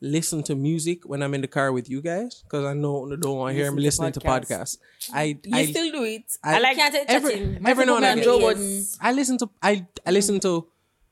[0.00, 3.16] listen to music when I'm in the car with you guys because I know I
[3.16, 4.78] don't want to hear me Listen listening to to podcasts.
[5.12, 6.24] I, You I still do it.
[6.44, 7.62] I- I, like Can't every, chatting.
[7.66, 8.24] every now and Every again.
[8.24, 8.54] Joe Yes.
[8.54, 8.86] Budden.
[9.00, 10.66] I listen to I I listen to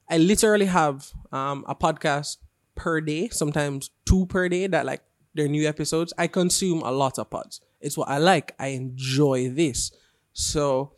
[0.08, 2.36] I literally have um a podcast
[2.74, 5.02] per day, sometimes two per day that like
[5.34, 6.12] their new episodes.
[6.18, 7.60] I consume a lot of pods.
[7.80, 8.54] It's what I like.
[8.58, 9.92] I enjoy this.
[10.32, 10.92] So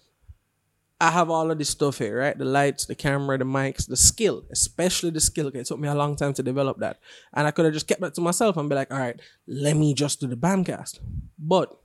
[1.01, 2.37] I have all of this stuff here, right?
[2.37, 5.51] The lights, the camera, the mics, the skill, especially the skill.
[5.51, 6.99] 'cause It took me a long time to develop that.
[7.35, 9.77] And I could have just kept that to myself and be like, all right, let
[9.77, 11.01] me just do the Bamcast.
[11.39, 11.79] But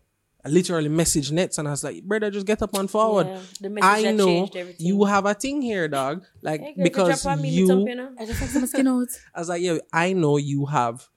[0.45, 3.27] I literally messaged Nets and I was like, brother, just get up and forward.
[3.27, 4.85] Yeah, the message I that know changed everything.
[4.87, 6.23] you have a thing here, dog.
[6.41, 8.11] Like, Hey, girl, because drop on me, me you, top, you know?
[8.17, 9.07] I just like some skin out.
[9.35, 11.07] I was like, yo, I know you have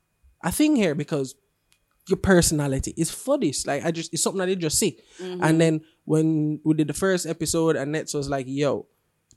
[0.42, 1.36] a thing here because
[2.08, 3.66] your personality is for this.
[3.66, 4.98] Like, I just, it's something I did just see.
[5.20, 5.58] And mm-hmm.
[5.58, 8.86] then when we did the first episode and Nets was like, yo,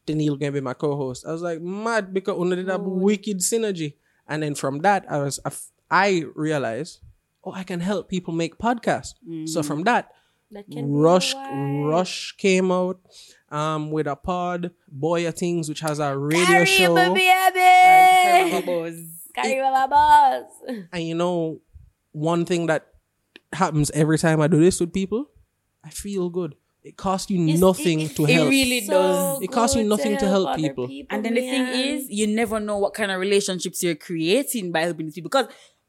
[0.05, 1.26] Daniel gonna be my co-host.
[1.26, 3.93] I was like, mad because we did a wicked synergy.
[4.28, 6.99] And then from that, I was, I f- I realized,
[7.43, 9.15] oh, I can help people make podcasts.
[9.47, 10.11] So from that,
[10.51, 11.34] That Rush.
[11.36, 12.99] Rush came out
[13.51, 16.93] um with a pod, Boya Things, which has a radio Carry show.
[16.93, 17.20] my baby.
[19.36, 20.43] Carry my boss.
[20.91, 21.59] And you know,
[22.11, 22.88] one thing that
[23.53, 25.30] happens every time I do this with people,
[25.88, 26.56] I feel good.
[26.84, 28.48] It costs you It's- nothing it- to it help.
[28.48, 29.42] It really does.
[29.42, 30.88] It costs you nothing to help other people.
[31.10, 34.82] And then the thing is, you never know what kind of relationships you're creating by
[34.82, 35.30] helping these people.
[35.30, 35.48] Because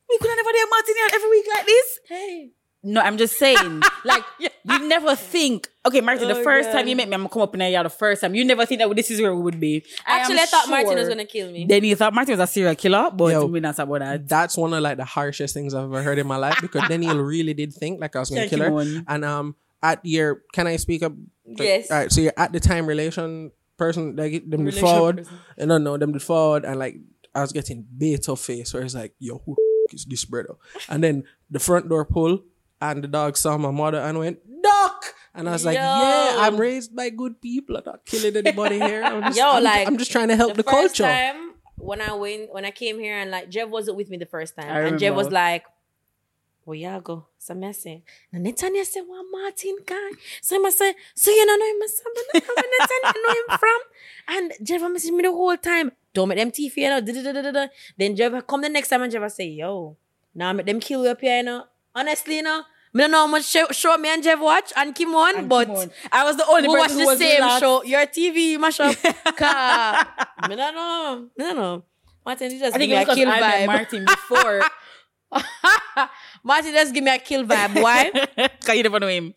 [0.09, 1.89] we could have never do Martin here every week like this.
[2.09, 2.51] hey,
[2.83, 3.83] No, I'm just saying.
[4.05, 4.49] like, you
[4.89, 6.79] never think, okay, Martin, the Oh, first God.
[6.79, 8.35] time you met me, I'm gonna come up in a yard the first time.
[8.37, 9.77] You never think that this is where we would be.
[10.07, 11.67] am actually, I, thought Martin was gonna kill me.
[11.69, 13.47] Then you thought Martin was a serial killer, but Yo.
[13.47, 14.29] we're not about that.
[14.29, 17.19] That's one of like the harshest things I've ever heard in my life because Daniel
[17.19, 18.71] really did think like I was gonna Thank kill you, her.
[18.71, 19.05] Mon.
[19.09, 21.13] And um at your can I speak up?
[21.47, 21.91] Yes.
[21.91, 25.17] All right, so you're at the time relation person like them did Relation forward.
[25.19, 25.39] person.
[25.61, 26.97] I don't know, them did forward and like
[27.35, 29.57] I was getting bait of face where it's like, yo, who
[29.89, 30.55] the is this brother?
[30.89, 32.43] And then the front door pull
[32.81, 35.15] and the dog saw my mother and went, Duck!
[35.35, 35.83] And I was like, Yo.
[35.83, 37.77] Yeah, I'm raised by good people.
[37.77, 39.03] I'm not killing anybody here.
[39.05, 41.05] I'm just, Yo, I'm, like, I'm just trying to help the, first culture.
[41.05, 44.27] time when I went when I came here and like Jeff wasn't with me the
[44.27, 45.65] first time, I and Jeff was like,
[46.69, 48.03] "Where y'all go?" So I say,
[48.33, 50.11] "Na Netanya say one Martin guy."
[50.43, 51.79] So I say, "So you don't know him?
[51.81, 53.81] Know where Netanya know him from."
[54.35, 55.93] And Jeff was messaging me the whole time.
[56.13, 57.01] Don't make them teeth, you know.
[57.01, 59.97] Then Jeff come the next time and Jeff say, "Yo,
[60.35, 61.65] now make them kill you up here, you know."
[61.95, 62.63] Honestly, you know.
[62.95, 65.49] I don't know how much show, show me and Jeff watch and Kim on, And
[65.49, 65.91] but Kimon.
[66.11, 67.61] I was the only we watch person who the same relaxed.
[67.61, 67.85] show.
[67.85, 68.97] Your TV mash up.
[69.37, 70.09] Car.
[70.41, 71.29] I don't know.
[71.39, 71.85] I don't know.
[72.27, 73.67] Martin, you just I give think me it a kill I vibe.
[73.67, 74.63] Martin before.
[76.43, 77.81] Martin just give me a kill vibe.
[77.83, 78.11] Why?
[78.37, 79.35] Because you never know him.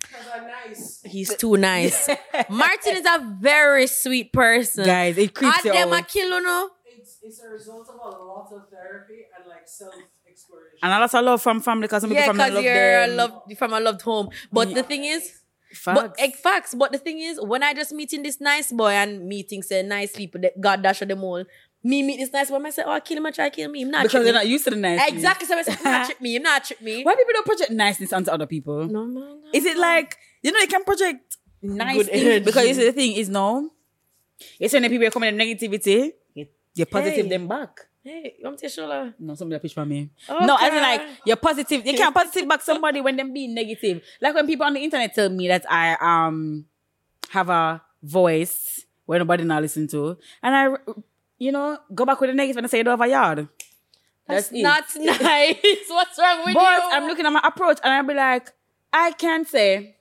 [1.05, 2.07] He's too nice.
[2.49, 4.85] Martin is a very sweet person.
[4.85, 6.07] Guys, it creeps Add you them a out.
[6.07, 6.69] kill, you know.
[6.97, 9.93] It's, it's a result of a lot of therapy and like self
[10.29, 10.79] exploration.
[10.83, 13.07] And a lot of love from family because some Yeah, people from because love you're
[13.07, 13.17] them.
[13.17, 14.29] loved from a loved home.
[14.51, 15.37] But the thing is,
[15.73, 16.19] Facts.
[16.19, 16.73] But facts.
[16.73, 20.11] But the thing is, when I just meeting this nice boy and meeting say nice
[20.13, 21.45] people, that God dash them all.
[21.83, 23.81] Me meet this nice boy, I say, oh, kill him, I try to kill me.
[23.81, 24.39] I'm not because trick they're me.
[24.39, 25.09] not used to the nice.
[25.11, 25.47] Exactly.
[25.47, 26.35] So I say, him not trick me.
[26.35, 27.03] I'm not trick me.
[27.03, 28.85] Why people don't project niceness onto other people?
[28.87, 29.13] No, man.
[29.15, 29.37] no.
[29.53, 33.13] Is it like you know you can project nice things because you see the thing
[33.15, 33.71] is no.
[34.59, 37.29] It's when the people are coming in negativity, you- you're positive Hey.
[37.29, 37.79] them back.
[38.03, 39.13] Hey, you want to show her?
[39.19, 40.09] No, somebody pitch for me.
[40.27, 41.85] No, I mean like you're positive.
[41.85, 44.01] You can't positive back somebody when them being negative.
[44.21, 46.65] Like when people on the internet tell me that I um
[47.29, 50.77] have a voice where nobody now listen to, and I
[51.43, 53.47] you know go back with the negative and I say it over yard.
[54.27, 55.57] That's, That's not nice.
[55.89, 56.89] What's wrong with But you?
[56.93, 58.51] I'm looking at my approach and I'll be like,
[58.93, 59.95] I can't say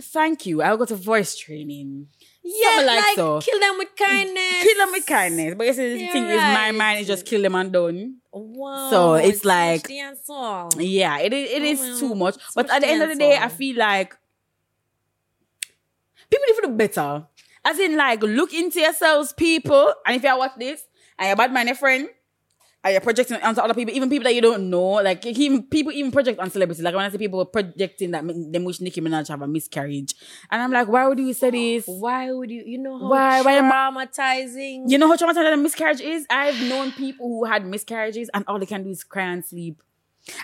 [0.00, 0.60] thank you.
[0.62, 2.08] I'll go to voice training.
[2.42, 3.40] yeah, something like, like so.
[3.40, 4.62] kill them with kindness.
[4.62, 5.54] Kill them with kindness.
[5.56, 8.16] But you see, the You're thing is, my mind is just kill them and done.
[8.32, 8.90] Wow.
[8.90, 9.86] So it's like-.
[9.88, 12.34] Yeah, it is, it Oh, is well, too much.
[12.36, 14.16] it's But at the end of the day, I feel like
[16.30, 17.26] people need to do better.
[17.64, 19.92] As in, like, look into yourselves, people.
[20.06, 20.82] And if you watch this
[21.18, 22.08] and you're bad man, your friend,
[22.82, 25.92] and you're projecting onto other people, even people that you don't know, like even people
[25.92, 26.82] even project on celebrities.
[26.82, 30.14] Like when I see people projecting that them wish Nicki Minaj have a miscarriage,
[30.50, 31.84] and I'm like, why would you say this?
[31.86, 32.62] Why would you?
[32.64, 34.84] You know how Why- why am I- traumatizing.
[34.90, 36.24] You know how traumatizing a miscarriage is?
[36.30, 39.82] I've known people who had miscarriages and all they can do is cry and sleep.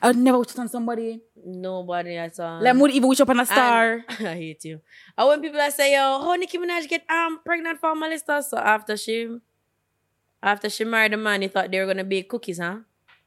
[0.02, 1.20] I would never wish it on somebody.
[1.44, 2.62] Nobody at all.
[2.62, 4.04] Like, would even wish up on a star.
[4.08, 4.80] And- I hate you.
[5.16, 8.42] And when people that say, "Yo, how Nicki Minaj get um pregnant for my Melissa?"
[8.42, 9.36] So after she,
[10.42, 12.78] after she married the man, he thought they were gonna bake cookies, huh?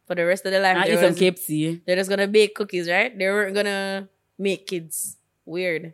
[0.07, 1.81] For the rest of their life, I eat some KFC.
[1.85, 3.15] they're just gonna bake cookies, right?
[3.17, 5.17] They weren't gonna make kids.
[5.45, 5.93] Weird.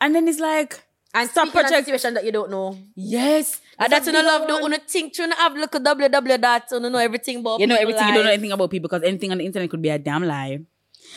[0.00, 0.82] And then it's like,
[1.14, 2.76] And Stop project situation that you don't know.
[2.96, 3.60] yes.
[3.78, 4.64] And that's when I love one.
[4.64, 8.06] una think you have look at www that you know everything about You know everything.
[8.08, 10.24] You don't know anything about people because anything on the internet could be a damn
[10.24, 10.58] lie.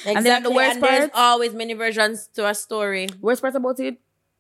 [0.06, 0.16] Exactly.
[0.16, 3.10] And then the worst and there's part- always many versions to a story.
[3.22, 3.98] Worst part about it,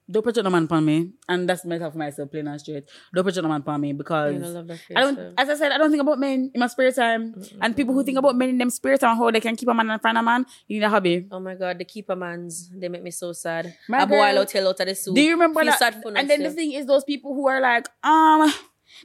[0.09, 1.11] don't put no man upon me.
[1.27, 2.89] And that's myself for myself, plain and straight.
[3.13, 5.55] Don't put no man upon me because You don't love that I don't as I
[5.55, 7.35] said, I don't think about men in my spare time.
[7.61, 9.73] And people who think about men in them spare time, how they can keep a
[9.73, 11.27] man and find a man, you need a hobby.
[11.31, 13.75] Oh my god, the keeper mans, they make me so sad.
[13.89, 15.15] My a boy out tell out of the soup.
[15.15, 15.79] Do you remember Feel that?
[15.79, 18.51] sad for and then the thing is, those people who are like, um,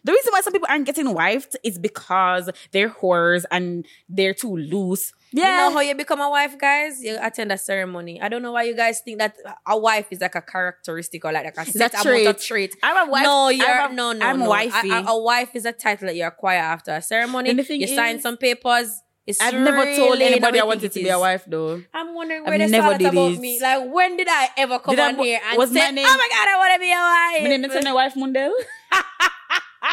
[0.05, 4.57] the reason why some people aren't getting wifed is because they're whores and they're too
[4.57, 5.13] loose.
[5.35, 7.03] You Yeah, know how you become a wife, guys?
[7.03, 8.21] You attend a ceremony.
[8.21, 9.35] I don't know why you guys think that
[9.67, 12.27] a wife is like a characteristic or like, like a set amount trait.
[12.27, 12.77] of trait.
[12.83, 13.23] I'm a wife.
[13.23, 14.49] No, you're I'm a- no, no, I'm no.
[14.51, 14.91] wifey.
[14.91, 17.49] A, a- wife is a title that you acquire after a ceremony.
[17.51, 19.01] And the thing you sign some papers.
[19.25, 21.81] It's I've never told anybody I wanted to be a wife though.
[21.95, 23.39] I'm wondering I've where they never did about it.
[23.39, 23.61] me.
[23.63, 25.91] Like, when did I ever come Did I on mo- here and was say, my
[25.93, 27.43] name- "Oh my god, I want to be a wife"?
[27.43, 28.53] My name is my wife Mundell.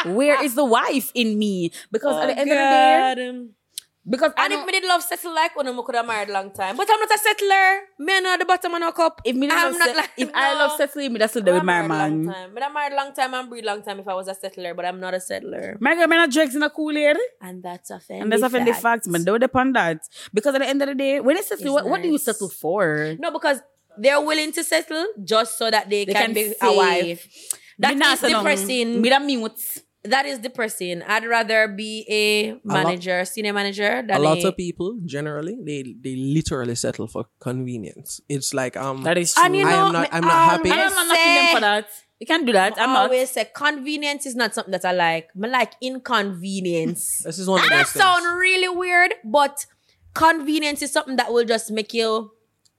[0.06, 1.72] Where is the wife in me?
[1.90, 3.48] Because Oh at the end of the day, oh,
[4.08, 6.06] because I And know, if me did love settle like oh, one, I could have
[6.06, 6.76] married a long time.
[6.76, 7.80] But I'm not a settler.
[7.98, 9.20] Me not the bottom of no cup.
[9.24, 10.76] if me I'm love not set- like if I love no.
[10.78, 12.34] settling, me that's still there with my long man.
[12.34, 12.50] time.
[12.54, 14.34] But I'm married a long time and breed a long time if I was a
[14.34, 15.76] settler, but I'm not a settler.
[15.80, 17.18] My girl, me not drugs in a Kool Aid.
[17.42, 18.22] And that's offending.
[18.22, 19.22] And that's often the fact, man.
[19.22, 20.00] Don't depend on that.
[20.32, 22.48] Because at the end of the day, when you settle, what, what do you settle
[22.48, 23.14] for?
[23.18, 23.60] No, because
[23.98, 27.28] they're willing to settle just so that they, They can, can be a wife.
[27.78, 29.00] That Me not is say depressing.
[29.02, 29.60] Me that mute.
[30.04, 31.02] That is depressing.
[31.02, 35.56] I'd rather be a lot- manager, senior manager, than a lot a, of people generally
[35.62, 38.20] they they literally settle for convenience.
[38.28, 39.44] It's like um That is true.
[39.44, 40.70] And you I am not- I'm not happy.
[40.70, 41.88] I'm not knocking them for that.
[42.18, 42.74] You can't do that.
[42.78, 43.02] I'm I not.
[43.04, 45.28] always say convenience is not something that I like.
[45.42, 47.22] I like inconvenience.
[47.24, 49.64] this is one of And that those sound really weird, but
[50.14, 52.32] convenience is something that will just make you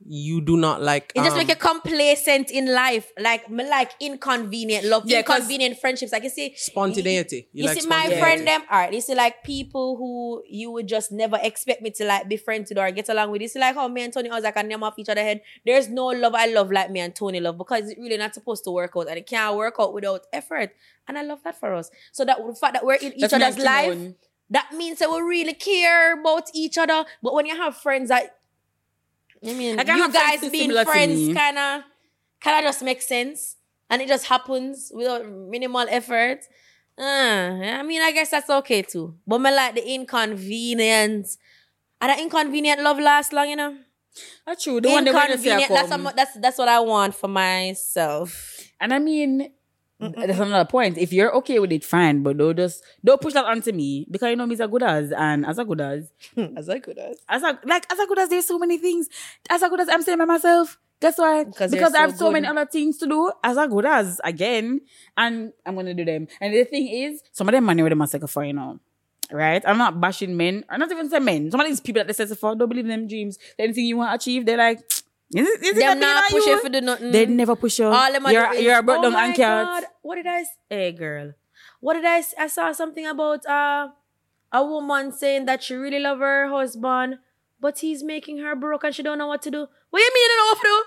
[0.08, 3.12] you do not like it just um, make you complacent in life.
[3.20, 6.12] Like like inconvenient love, yeah, inconvenient friendships.
[6.12, 7.48] Like you see, spontaneity.
[7.54, 8.94] You, like see my friend them, all right.
[8.94, 12.70] You see like people who you would just never expect me to like be friends
[12.70, 13.42] with or get along with.
[13.42, 15.42] You see like how me and Tony was like a name off each other head.
[15.66, 18.64] There's no love I love like me and Tony love because it's really not supposed
[18.66, 20.72] to work out and it can't work out without effort.
[21.08, 21.90] And I love that for us.
[22.12, 24.14] So that the fact that we're in each That's other's life,
[24.50, 27.06] that means that we really care about each other.
[27.22, 28.38] But when you have friends that
[29.46, 31.86] I mean I you guys being friends kinda
[32.42, 33.58] kinda just makes sense.
[33.90, 36.40] And it just happens without minimal effort.
[36.98, 39.16] Uh, I mean, I guess that's okay too.
[39.28, 41.38] But me like the inconvenience.
[42.00, 43.78] And the inconvenient love lasts long, you know.
[44.46, 44.80] That's true.
[44.82, 45.70] The one they want to say I Inconvenient.
[45.74, 46.04] That's, come.
[46.04, 48.60] what- that's that's what I want for myself.
[48.80, 49.52] And I mean,
[50.02, 50.98] that's another point.
[50.98, 52.24] If you're okay with it, fine.
[52.24, 54.84] But don't just don't push that onto me because you know me as a good
[54.84, 56.12] as and as a good as
[56.58, 57.18] As I could as.
[57.30, 59.08] as a like as a good as there's so many things.
[59.50, 60.78] As a good as I'm saying by myself.
[61.02, 61.46] Guess why?
[61.46, 62.34] 'Cause you're because I have so so good.
[62.34, 64.82] many other things to do as a good as again,
[65.18, 66.28] and I'm gonna do them.
[66.40, 68.80] And the thing is, some of them money with them are for you know.
[69.32, 69.64] Right?
[69.66, 71.52] I'm not bashing men, I'm not even saying men.
[71.52, 73.40] Some of these people that they settle for don't believe in them dreams.
[73.58, 74.80] Anything you want to achieve, they're like,
[75.34, 76.52] is it, is it Them not not push push you?
[76.54, 77.12] you for the nothing.
[77.12, 77.86] They never push you.
[77.86, 80.16] All them a you're do is, you're a broke oh down my and God, What
[80.16, 80.50] did I say?
[80.70, 81.34] Hey girl.
[81.80, 83.90] What did I I saw something about uh
[84.52, 87.20] a woman saying that she really love her husband,
[87.60, 89.68] but he's making her broke and she don't know what to do.
[89.90, 90.84] What you mean you don't know what to do?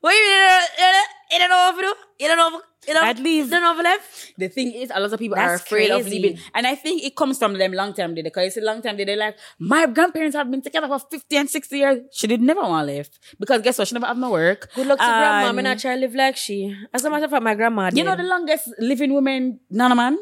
[0.00, 1.94] What you mean you don't, you don't, you don't know what to do?
[2.20, 2.60] You don't know
[3.02, 3.44] I'd leave.
[3.44, 4.32] you don't know left?
[4.38, 6.38] The thing is, a lot of people are That's afraid of leaving.
[6.54, 8.22] And I think it comes from them long time day.
[8.22, 8.96] Because it's a long time.
[8.96, 11.98] They're like, my grandparents have been together for 50 and 60 years.
[12.12, 13.10] She did never want to leave.
[13.38, 13.88] Because guess what?
[13.88, 14.70] She never have no work.
[14.74, 15.48] Good luck to grandma.
[15.48, 16.74] I'm And not try to live like she.
[16.92, 17.90] As a matter of fact, my grandma.
[17.92, 20.18] You know the longest living woman, Nana man?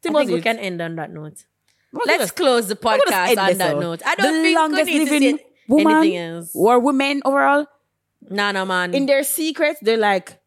[0.00, 0.42] Think I think we it?
[0.42, 1.44] can end on that note.
[1.90, 4.02] What Let's close the podcast on that note.
[4.06, 5.38] I don't think we longest living
[5.68, 6.50] woman anything else.
[6.54, 7.66] or women overall
[8.30, 8.94] Nah, no, man.
[8.94, 10.38] in their secrets, they're like,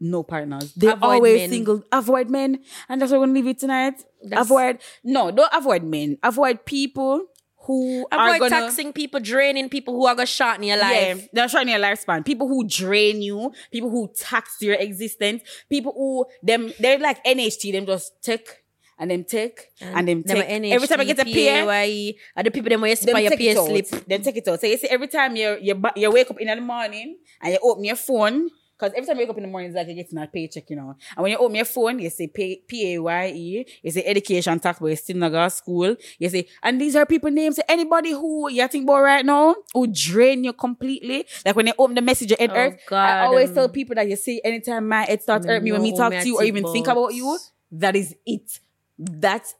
[0.00, 0.72] no partners.
[0.74, 1.50] They Avoid always men.
[1.50, 1.84] single.
[1.92, 2.58] Avoid men.
[2.88, 4.02] And that's what we're going to leave it tonight.
[4.22, 6.18] That's- avoid, no, don't avoid men.
[6.22, 7.26] Avoid people
[7.66, 8.56] who are Avoid going to.
[8.60, 10.82] taxing people, draining people who are gonna short in your Yeah,
[11.14, 11.28] life.
[11.32, 12.24] they're trying your lifespan.
[12.24, 17.70] People who drain you, people who tax your existence, people who them they're like NHT,
[17.70, 18.61] them just take
[19.02, 20.48] and then take and, then Them take.
[20.48, 21.32] NHT, every time I get a pay,
[21.66, 24.06] PAYE, are the people them where you them spy your pay slip.
[24.06, 24.60] Then take it out.
[24.60, 27.58] So you see, every time you you you wake up in the morning and you
[27.62, 28.48] open your phone.
[28.78, 30.68] Because every time you wake up in the morning, it's like you're getting a paycheck,
[30.70, 30.96] you know.
[31.16, 34.86] And when you open your phone, you say pay, P-A-Y-E, you say education tax, but
[34.86, 35.94] you still not go to school.
[36.18, 37.56] You say, and these are people names.
[37.56, 41.26] So anybody who you think about right now, who drain you completely.
[41.46, 42.80] Like when you open the message, your head Oh, hurt.
[42.90, 45.82] I always um, tell people that you say anytime my head starts hurt me when
[45.82, 47.38] me talk to you or even think about you,
[47.70, 48.58] that is it.
[48.98, 49.54] That's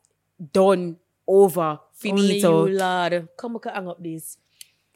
[0.52, 1.78] done over.
[2.04, 3.28] Only Finito you, Lord.
[3.36, 4.36] Come, we hang up this.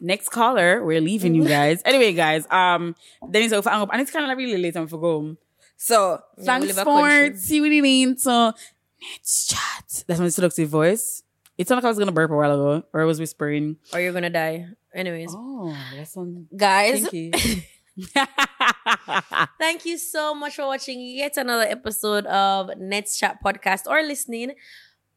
[0.01, 1.81] next caller, we're leaving you guys.
[1.85, 2.95] anyway, guys, um,
[3.31, 5.37] Dennis over up, and it's kind of really late time for go.
[5.77, 8.55] So we thanks for tuning in to
[9.01, 10.05] Nets Chat.
[10.07, 11.23] That's my seductive voice.
[11.59, 13.77] It sounded like I was gonna burp a while ago, or I was whispering.
[13.93, 14.67] Or you're gonna die.
[14.95, 17.07] Anyways, Oh, that's one guys.
[19.59, 24.53] Thank you so much for watching yet another episode of Nets Chat Podcast or listening.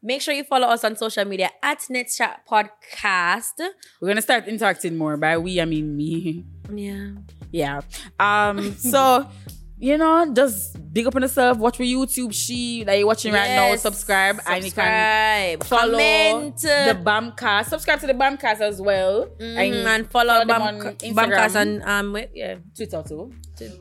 [0.01, 3.59] Make sure you follow us on social media at Nets Chat Podcast.
[3.99, 5.17] We're gonna start interacting more.
[5.17, 6.45] By we, I mean me.
[6.73, 7.11] Yeah.
[7.51, 7.81] Yeah.
[8.17, 8.75] Um.
[8.75, 9.27] so,
[9.79, 11.57] you know, just big up on yourself.
[11.57, 12.33] Watch my YouTube.
[12.33, 13.67] She like you're watching right now.
[13.69, 13.81] Yes.
[13.81, 15.63] Subscribe, and you can Subscribe.
[15.63, 16.57] follow Comment.
[16.57, 17.65] the Bamcast.
[17.67, 19.27] Subscribe to the Bamcast as well.
[19.39, 20.95] Mhm, and follow, follow them Bam- on.
[20.95, 22.55] Bamcast and um yeah.
[22.75, 23.31] Twitter too.
[23.57, 23.79] To-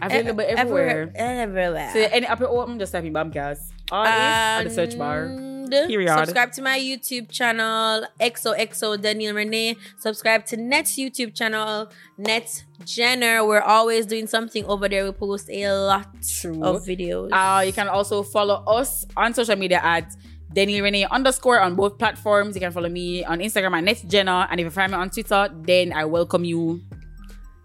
[0.00, 1.10] Available E- everywhere.
[1.16, 1.90] Everywhere.
[1.92, 3.58] So any app you open, just type in Bamcast.
[3.90, 5.26] All is on the search bar.
[5.70, 6.16] Period.
[6.18, 9.76] Subscribe to my YouTube channel, XOXO Daniel Renee.
[9.98, 13.46] Subscribe to Net's YouTube channel, Net Jenner.
[13.46, 15.04] We're always doing something over there.
[15.04, 16.08] We post a lot
[16.40, 16.62] True.
[16.62, 17.30] of videos.
[17.32, 20.14] Uh, you can also follow us on social media at
[20.52, 22.54] Daniel Renee underscore on both platforms.
[22.54, 24.48] You can follow me on Instagram at NetJenna.
[24.50, 26.80] And if you find me on Twitter, then I welcome you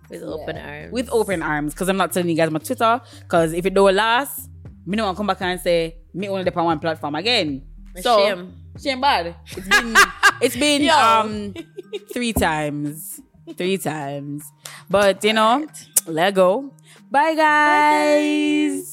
[0.09, 0.91] with open arms.
[0.91, 1.73] with open arms.
[1.73, 3.01] Because I'm not telling you guys my Twitter.
[3.21, 4.49] Because if it don't last,
[4.85, 7.63] me no want to come back and say, me only depend on one platform again.
[8.01, 8.53] So, Shame.
[8.81, 9.35] shame bad.
[9.55, 9.95] It's been,
[10.41, 11.53] it's been um
[12.11, 13.21] three times.
[13.57, 14.51] Three times.
[14.89, 15.67] But, you know,
[16.07, 16.71] let go.
[17.11, 18.92] Bye, guys.